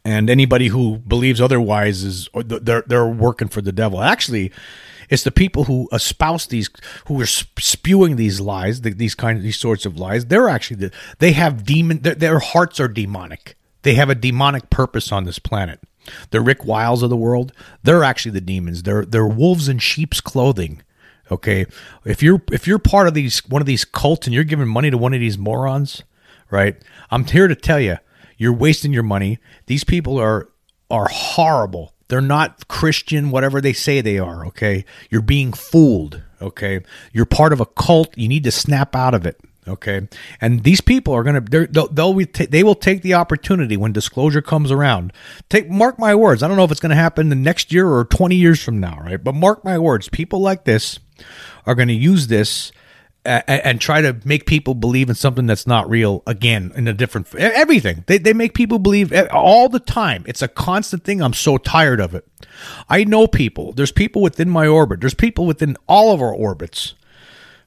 And 0.03 0.29
anybody 0.29 0.67
who 0.67 0.97
believes 0.99 1.41
otherwise 1.41 2.03
is 2.03 2.29
they're 2.33 2.83
they're 2.85 3.07
working 3.07 3.47
for 3.47 3.61
the 3.61 3.71
devil. 3.71 4.01
Actually 4.01 4.51
it's 5.09 5.23
the 5.23 5.31
people 5.31 5.65
who 5.65 5.87
espouse 5.91 6.47
these, 6.47 6.69
who 7.07 7.19
are 7.21 7.25
spewing 7.25 8.15
these 8.15 8.39
lies, 8.39 8.81
these 8.81 9.15
kind 9.15 9.37
of 9.37 9.43
these 9.43 9.59
sorts 9.59 9.85
of 9.85 9.97
lies. 9.97 10.25
They're 10.25 10.49
actually 10.49 10.77
the, 10.77 10.91
they 11.19 11.31
have 11.33 11.65
demon. 11.65 11.99
Their, 11.99 12.15
their 12.15 12.39
hearts 12.39 12.79
are 12.79 12.87
demonic. 12.87 13.57
They 13.83 13.95
have 13.95 14.09
a 14.09 14.15
demonic 14.15 14.69
purpose 14.69 15.11
on 15.11 15.23
this 15.23 15.39
planet. 15.39 15.79
The 16.31 16.41
Rick 16.41 16.65
Wiles 16.65 17.03
of 17.03 17.09
the 17.09 17.17
world, 17.17 17.51
they're 17.83 18.03
actually 18.03 18.31
the 18.31 18.41
demons. 18.41 18.83
They're 18.83 19.05
they're 19.05 19.27
wolves 19.27 19.67
in 19.67 19.79
sheep's 19.79 20.21
clothing. 20.21 20.81
Okay, 21.31 21.65
if 22.05 22.23
you're 22.23 22.41
if 22.51 22.67
you're 22.67 22.79
part 22.79 23.07
of 23.07 23.13
these 23.13 23.39
one 23.47 23.61
of 23.61 23.65
these 23.65 23.85
cults 23.85 24.27
and 24.27 24.33
you're 24.33 24.43
giving 24.43 24.67
money 24.67 24.89
to 24.89 24.97
one 24.97 25.13
of 25.13 25.19
these 25.19 25.37
morons, 25.37 26.03
right? 26.49 26.81
I'm 27.11 27.25
here 27.25 27.47
to 27.47 27.55
tell 27.55 27.79
you, 27.79 27.97
you're 28.37 28.53
wasting 28.53 28.93
your 28.93 29.03
money. 29.03 29.39
These 29.65 29.83
people 29.83 30.17
are 30.19 30.49
are 30.89 31.07
horrible. 31.09 31.93
They're 32.07 32.21
not 32.21 32.67
Christian, 32.67 33.31
whatever 33.31 33.59
they 33.59 33.73
say 33.73 34.01
they 34.01 34.17
are, 34.17 34.45
okay? 34.47 34.85
You're 35.09 35.21
being 35.21 35.53
fooled, 35.53 36.21
okay? 36.41 36.81
You're 37.11 37.25
part 37.25 37.53
of 37.53 37.59
a 37.59 37.65
cult. 37.65 38.17
You 38.17 38.27
need 38.27 38.43
to 38.45 38.51
snap 38.51 38.95
out 38.95 39.13
of 39.13 39.25
it, 39.25 39.39
okay? 39.67 40.07
And 40.39 40.63
these 40.63 40.79
people 40.79 41.13
are 41.13 41.23
going 41.23 41.43
to 41.43 41.67
they'll, 41.67 41.87
they'll 41.87 42.13
they 42.13 42.63
will 42.63 42.75
take 42.75 43.01
the 43.01 43.15
opportunity 43.15 43.75
when 43.75 43.91
disclosure 43.91 44.41
comes 44.41 44.71
around. 44.71 45.11
Take 45.49 45.69
mark 45.69 45.99
my 45.99 46.15
words. 46.15 46.43
I 46.43 46.47
don't 46.47 46.57
know 46.57 46.63
if 46.63 46.71
it's 46.71 46.79
going 46.79 46.91
to 46.91 46.95
happen 46.95 47.29
the 47.29 47.35
next 47.35 47.73
year 47.73 47.87
or 47.89 48.05
20 48.05 48.35
years 48.35 48.63
from 48.63 48.79
now, 48.79 48.99
right? 49.03 49.21
But 49.21 49.35
mark 49.35 49.65
my 49.65 49.77
words, 49.77 50.07
people 50.07 50.39
like 50.39 50.63
this 50.63 50.99
are 51.65 51.75
going 51.75 51.89
to 51.89 51.93
use 51.93 52.27
this 52.27 52.71
and 53.27 53.81
try 53.81 54.01
to 54.01 54.17
make 54.23 54.45
people 54.45 54.73
believe 54.73 55.09
in 55.09 55.15
something 55.15 55.45
that's 55.45 55.67
not 55.67 55.89
real 55.89 56.23
again 56.25 56.71
in 56.75 56.87
a 56.87 56.93
different 56.93 57.33
everything. 57.35 58.03
They, 58.07 58.17
they 58.17 58.33
make 58.33 58.53
people 58.53 58.79
believe 58.79 59.13
all 59.31 59.69
the 59.69 59.79
time. 59.79 60.23
It's 60.27 60.41
a 60.41 60.47
constant 60.47 61.03
thing. 61.03 61.21
I'm 61.21 61.33
so 61.33 61.57
tired 61.57 61.99
of 61.99 62.15
it. 62.15 62.25
I 62.89 63.03
know 63.03 63.27
people. 63.27 63.73
There's 63.73 63.91
people 63.91 64.21
within 64.21 64.49
my 64.49 64.65
orbit. 64.65 65.01
There's 65.01 65.13
people 65.13 65.45
within 65.45 65.77
all 65.87 66.13
of 66.13 66.21
our 66.21 66.33
orbits 66.33 66.95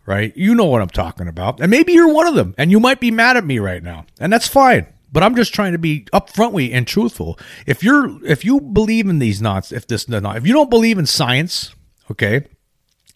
right? 0.07 0.37
You 0.37 0.57
know 0.57 0.65
what 0.65 0.83
i'm 0.83 0.89
talking 0.89 1.29
about. 1.29 1.61
And 1.61 1.71
maybe 1.71 1.93
you're 1.93 2.13
one 2.13 2.27
of 2.27 2.35
them 2.35 2.55
and 2.59 2.71
you 2.71 2.81
might 2.81 2.99
be 2.99 3.13
mad 3.13 3.37
at 3.37 3.45
me 3.45 3.59
right 3.59 3.83
now 3.83 4.07
and 4.19 4.33
that's 4.33 4.49
fine. 4.49 4.87
But 5.13 5.23
i'm 5.23 5.37
just 5.37 5.55
trying 5.55 5.73
to 5.73 5.79
be 5.79 6.07
upfrontly 6.13 6.73
and 6.73 6.87
truthful. 6.87 7.39
If 7.67 7.85
you're 7.85 8.25
if 8.25 8.45
you 8.45 8.61
believe 8.61 9.09
in 9.09 9.21
these 9.21 9.41
knots 9.41 9.71
if 9.71 9.87
this 9.87 10.09
not 10.09 10.37
if 10.37 10.47
you 10.47 10.53
don't 10.53 10.71
believe 10.71 10.99
in 10.99 11.07
science 11.07 11.75
okay? 12.11 12.47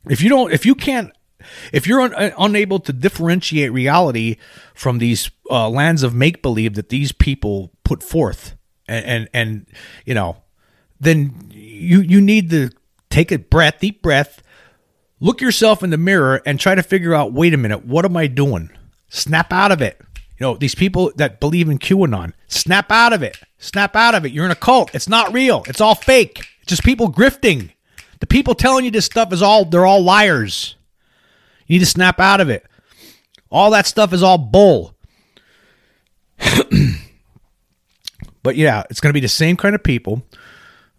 If 0.09 0.23
you 0.23 0.29
don't 0.29 0.53
if 0.53 0.65
you 0.67 0.75
can't 0.75 1.11
if 1.73 1.87
you're 1.87 2.01
un- 2.01 2.15
uh, 2.15 2.31
unable 2.39 2.79
to 2.81 2.93
differentiate 2.93 3.73
reality 3.73 4.37
from 4.75 4.99
these 4.99 5.31
uh, 5.51 5.69
lands 5.69 6.03
of 6.03 6.15
make 6.15 6.43
believe 6.43 6.75
that 6.75 6.89
these 6.89 7.13
people 7.13 7.73
put 7.85 8.03
forth, 8.03 8.57
and, 8.89 9.05
and 9.05 9.29
and 9.33 9.67
you 10.05 10.15
know, 10.15 10.37
then 11.01 11.51
you 11.51 12.01
you 12.01 12.21
need 12.21 12.51
to 12.51 12.71
take 13.11 13.33
a 13.33 13.39
breath, 13.39 13.81
deep 13.81 14.03
breath, 14.03 14.43
look 15.21 15.41
yourself 15.41 15.83
in 15.83 15.91
the 15.91 15.99
mirror, 15.99 16.43
and 16.47 16.59
try 16.59 16.75
to 16.75 16.83
figure 16.83 17.15
out. 17.15 17.33
Wait 17.33 17.55
a 17.55 17.57
minute, 17.57 17.85
what 17.85 18.05
am 18.05 18.17
I 18.17 18.27
doing? 18.27 18.71
Snap 19.09 19.53
out 19.53 19.73
of 19.73 19.81
it. 19.81 20.01
You 20.39 20.47
know, 20.47 20.57
these 20.57 20.75
people 20.75 21.13
that 21.17 21.39
believe 21.39 21.69
in 21.69 21.79
QAnon, 21.79 22.33
snap 22.49 22.91
out 22.91 23.13
of 23.13 23.23
it. 23.23 23.39
Snap 23.59 23.95
out 23.95 24.15
of 24.17 24.27
it. 24.27 24.33
You're 24.33 24.45
in 24.45 24.51
a 24.51 24.57
cult. 24.57 24.93
It's 24.95 25.09
not 25.09 25.33
real. 25.33 25.63
It's 25.69 25.81
all 25.81 25.95
fake. 25.95 26.41
It's 26.61 26.71
just 26.71 26.83
people 26.83 27.11
grifting. 27.11 27.71
The 28.19 28.27
people 28.27 28.55
telling 28.55 28.85
you 28.85 28.91
this 28.91 29.07
stuff 29.07 29.33
is 29.33 29.43
all, 29.43 29.65
they're 29.65 29.87
all 29.87 30.03
liars. 30.03 30.75
You 31.67 31.75
need 31.75 31.85
to 31.85 31.91
snap 31.91 32.21
out 32.21 32.41
of 32.41 32.51
it. 32.51 32.65
All 33.51 33.71
that 33.71 33.87
stuff 33.87 34.13
is 34.13 34.23
all 34.23 34.39
bull. 34.39 34.95
but 38.43 38.57
yeah, 38.57 38.83
it's 38.91 39.01
going 39.01 39.11
to 39.11 39.15
be 39.15 39.21
the 39.21 39.29
same 39.29 39.57
kind 39.57 39.75
of 39.75 39.83
people. 39.83 40.23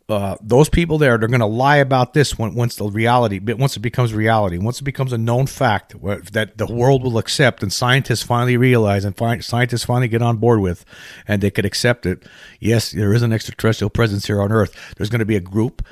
Uh, 0.08 0.36
those 0.40 0.70
people 0.70 1.00
there, 1.00 1.18
they're 1.18 1.28
going 1.28 1.40
to 1.40 1.48
lie 1.48 1.78
about 1.78 2.14
this 2.14 2.38
when, 2.38 2.54
once 2.54 2.76
the 2.76 2.86
reality, 2.86 3.40
once 3.40 3.76
it 3.76 3.80
becomes 3.80 4.14
reality, 4.14 4.60
once 4.60 4.80
it 4.80 4.84
becomes 4.84 5.12
a 5.12 5.18
known 5.18 5.48
fact 5.48 5.96
that 6.32 6.58
the 6.58 6.68
world 6.68 7.04
will 7.04 7.18
accept, 7.18 7.64
and 7.64 7.74
scientists 7.74 8.22
finally 8.22 8.56
realize, 8.56 9.04
and 9.04 9.18
fi- 9.18 9.40
scientists 9.40 9.84
finally 9.84 10.08
get 10.08 10.22
on 10.22 10.38
board 10.38 10.60
with, 10.60 10.86
and 11.28 11.42
they 11.42 11.50
could 11.50 11.66
accept 11.66 12.06
it. 12.06 12.24
Yes, 12.60 12.92
there 12.92 13.14
is 13.14 13.24
an 13.24 13.34
extraterrestrial 13.34 13.90
presence 13.90 14.28
here 14.28 14.42
on 14.42 14.52
Earth. 14.52 14.94
There's 14.96 15.10
going 15.10 15.20
to 15.20 15.26
be 15.26 15.38
a 15.38 15.42
group. 15.42 15.84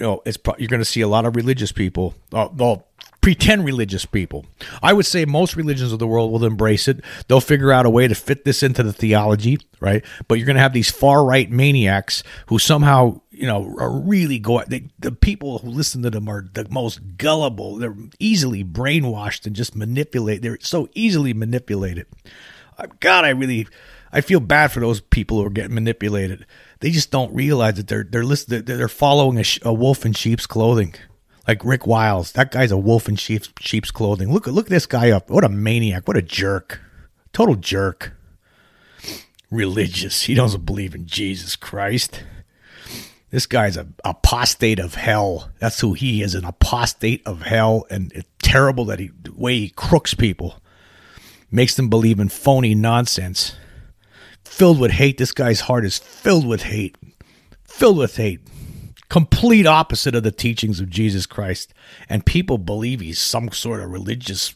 You 0.00 0.06
know, 0.06 0.22
it's 0.24 0.38
you're 0.58 0.68
going 0.68 0.80
to 0.80 0.86
see 0.86 1.02
a 1.02 1.08
lot 1.08 1.26
of 1.26 1.36
religious 1.36 1.70
people. 1.70 2.14
Uh, 2.32 2.48
well, 2.54 2.87
pretend 3.28 3.62
religious 3.62 4.06
people. 4.06 4.46
I 4.82 4.94
would 4.94 5.04
say 5.04 5.26
most 5.26 5.54
religions 5.54 5.92
of 5.92 5.98
the 5.98 6.06
world 6.06 6.32
will 6.32 6.46
embrace 6.46 6.88
it. 6.88 7.04
They'll 7.26 7.42
figure 7.42 7.70
out 7.70 7.84
a 7.84 7.90
way 7.90 8.08
to 8.08 8.14
fit 8.14 8.46
this 8.46 8.62
into 8.62 8.82
the 8.82 8.90
theology, 8.90 9.58
right? 9.80 10.02
But 10.28 10.38
you're 10.38 10.46
going 10.46 10.56
to 10.56 10.62
have 10.62 10.72
these 10.72 10.90
far 10.90 11.26
right 11.26 11.50
maniacs 11.50 12.22
who 12.46 12.58
somehow, 12.58 13.20
you 13.30 13.46
know, 13.46 13.76
are 13.78 13.90
really 13.90 14.38
going. 14.38 14.64
They, 14.68 14.88
the 14.98 15.12
people 15.12 15.58
who 15.58 15.68
listen 15.68 16.00
to 16.04 16.10
them 16.10 16.26
are 16.26 16.46
the 16.54 16.66
most 16.70 17.00
gullible. 17.18 17.76
They're 17.76 17.94
easily 18.18 18.64
brainwashed 18.64 19.44
and 19.44 19.54
just 19.54 19.76
manipulate. 19.76 20.40
They're 20.40 20.56
so 20.62 20.88
easily 20.94 21.34
manipulated. 21.34 22.06
Uh, 22.78 22.86
God, 23.00 23.26
I 23.26 23.28
really, 23.28 23.68
I 24.10 24.22
feel 24.22 24.40
bad 24.40 24.72
for 24.72 24.80
those 24.80 25.02
people 25.02 25.36
who 25.36 25.44
are 25.44 25.50
getting 25.50 25.74
manipulated. 25.74 26.46
They 26.80 26.90
just 26.92 27.10
don't 27.10 27.34
realize 27.34 27.74
that 27.74 27.88
they're 27.88 28.04
they're 28.04 28.24
listening. 28.24 28.62
They're 28.64 28.88
following 28.88 29.38
a, 29.38 29.44
a 29.68 29.74
wolf 29.74 30.06
in 30.06 30.14
sheep's 30.14 30.46
clothing 30.46 30.94
like 31.48 31.64
Rick 31.64 31.86
Wiles. 31.86 32.32
That 32.32 32.52
guy's 32.52 32.70
a 32.70 32.76
wolf 32.76 33.08
in 33.08 33.16
sheep's, 33.16 33.48
sheep's 33.58 33.90
clothing. 33.90 34.30
Look, 34.32 34.46
look 34.46 34.68
this 34.68 34.84
guy 34.84 35.10
up. 35.10 35.30
What 35.30 35.44
a 35.44 35.48
maniac. 35.48 36.06
What 36.06 36.18
a 36.18 36.22
jerk. 36.22 36.80
Total 37.32 37.56
jerk. 37.56 38.12
Religious. 39.50 40.24
He 40.24 40.34
doesn't 40.34 40.66
believe 40.66 40.94
in 40.94 41.06
Jesus 41.06 41.56
Christ. 41.56 42.22
This 43.30 43.46
guy's 43.46 43.78
a 43.78 43.88
apostate 44.04 44.78
of 44.78 44.94
hell. 44.94 45.50
That's 45.58 45.80
who 45.80 45.94
he 45.94 46.22
is, 46.22 46.34
an 46.34 46.44
apostate 46.44 47.26
of 47.26 47.42
hell. 47.42 47.86
And 47.90 48.12
it's 48.12 48.28
terrible 48.42 48.84
that 48.86 48.98
he, 48.98 49.10
the 49.22 49.32
way 49.32 49.58
he 49.58 49.70
crooks 49.70 50.12
people, 50.12 50.60
makes 51.50 51.74
them 51.74 51.88
believe 51.88 52.20
in 52.20 52.28
phony 52.28 52.74
nonsense. 52.74 53.56
Filled 54.44 54.78
with 54.78 54.92
hate. 54.92 55.16
This 55.16 55.32
guy's 55.32 55.60
heart 55.60 55.86
is 55.86 55.98
filled 55.98 56.46
with 56.46 56.64
hate. 56.64 56.96
Filled 57.64 57.96
with 57.96 58.16
hate 58.16 58.40
complete 59.08 59.66
opposite 59.66 60.14
of 60.14 60.22
the 60.22 60.30
teachings 60.30 60.80
of 60.80 60.90
Jesus 60.90 61.26
Christ. 61.26 61.72
And 62.08 62.26
people 62.26 62.58
believe 62.58 63.00
he's 63.00 63.20
some 63.20 63.50
sort 63.52 63.80
of 63.80 63.90
religious, 63.90 64.54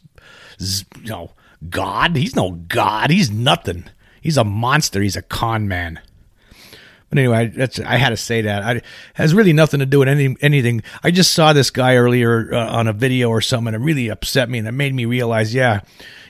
you 0.59 1.11
know, 1.11 1.33
God. 1.69 2.17
He's 2.17 2.37
no 2.37 2.53
God. 2.53 3.11
He's 3.11 3.31
nothing. 3.31 3.85
He's 4.21 4.37
a 4.37 4.45
monster. 4.45 5.01
He's 5.01 5.17
a 5.17 5.23
con 5.23 5.69
man. 5.69 6.01
But 7.13 7.19
anyway, 7.19 7.49
that's 7.49 7.79
I 7.79 7.99
had 7.99 8.09
to 8.09 8.17
say 8.17 8.41
that. 8.41 8.63
I, 8.63 8.81
has 9.13 9.35
really 9.35 9.53
nothing 9.53 9.81
to 9.81 9.87
do 9.87 9.99
with 9.99 10.09
any, 10.09 10.35
anything. 10.41 10.83
I 11.03 11.11
just 11.11 11.33
saw 11.33 11.53
this 11.53 11.69
guy 11.69 11.97
earlier 11.97 12.55
uh, 12.55 12.71
on 12.71 12.89
a 12.89 12.95
video 12.95 13.29
or 13.29 13.43
something, 13.43 13.75
and 13.75 13.83
it 13.83 13.85
really 13.85 14.09
upset 14.09 14.49
me, 14.49 14.59
and 14.59 14.67
it 14.67 14.73
made 14.73 14.95
me 14.95 15.05
realize, 15.05 15.55
yeah, 15.55 15.81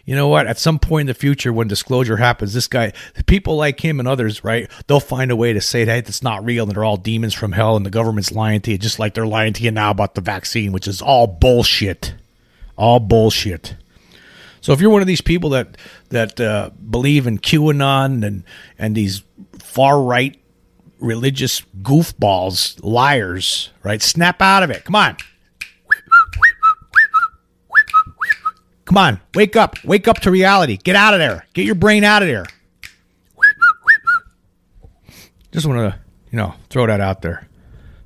you 0.04 0.16
know 0.16 0.26
what? 0.26 0.48
At 0.48 0.58
some 0.58 0.80
point 0.80 1.02
in 1.02 1.06
the 1.06 1.14
future, 1.14 1.52
when 1.52 1.68
disclosure 1.68 2.16
happens, 2.16 2.52
this 2.52 2.66
guy, 2.66 2.92
the 3.14 3.22
people 3.22 3.54
like 3.54 3.78
him 3.78 4.00
and 4.00 4.08
others, 4.08 4.42
right? 4.42 4.68
They'll 4.88 4.98
find 4.98 5.30
a 5.30 5.36
way 5.36 5.52
to 5.52 5.60
say 5.60 5.84
that 5.84 6.08
it's 6.08 6.20
not 6.20 6.44
real 6.44 6.64
and 6.64 6.72
they're 6.72 6.82
all 6.82 6.96
demons 6.96 7.32
from 7.32 7.52
hell, 7.52 7.76
and 7.76 7.86
the 7.86 7.90
government's 7.90 8.32
lying 8.32 8.60
to 8.62 8.72
you, 8.72 8.78
just 8.78 8.98
like 8.98 9.14
they're 9.14 9.24
lying 9.24 9.52
to 9.52 9.62
you 9.62 9.70
now 9.70 9.92
about 9.92 10.16
the 10.16 10.20
vaccine, 10.20 10.72
which 10.72 10.88
is 10.88 11.00
all 11.00 11.28
bullshit, 11.28 12.16
all 12.76 12.98
bullshit. 12.98 13.76
So 14.60 14.72
if 14.72 14.80
you're 14.80 14.90
one 14.90 15.00
of 15.00 15.06
these 15.06 15.20
people 15.20 15.50
that 15.50 15.76
that 16.08 16.40
uh, 16.40 16.70
believe 16.70 17.28
in 17.28 17.38
QAnon 17.38 18.26
and 18.26 18.42
and 18.80 18.96
these 18.96 19.22
far 19.60 20.02
right 20.02 20.36
religious 21.02 21.62
goofballs, 21.82 22.78
liars, 22.82 23.70
right? 23.82 24.00
Snap 24.00 24.40
out 24.40 24.62
of 24.62 24.70
it. 24.70 24.84
Come 24.84 24.94
on. 24.94 25.16
Come 28.84 28.96
on. 28.96 29.20
Wake 29.34 29.56
up. 29.56 29.82
Wake 29.84 30.08
up 30.08 30.20
to 30.20 30.30
reality. 30.30 30.76
Get 30.76 30.96
out 30.96 31.14
of 31.14 31.20
there. 31.20 31.46
Get 31.54 31.66
your 31.66 31.74
brain 31.74 32.04
out 32.04 32.22
of 32.22 32.28
there. 32.28 32.46
Just 35.50 35.66
want 35.66 35.78
to, 35.78 35.98
you 36.30 36.38
know, 36.38 36.54
throw 36.70 36.86
that 36.86 37.00
out 37.00 37.20
there. 37.20 37.46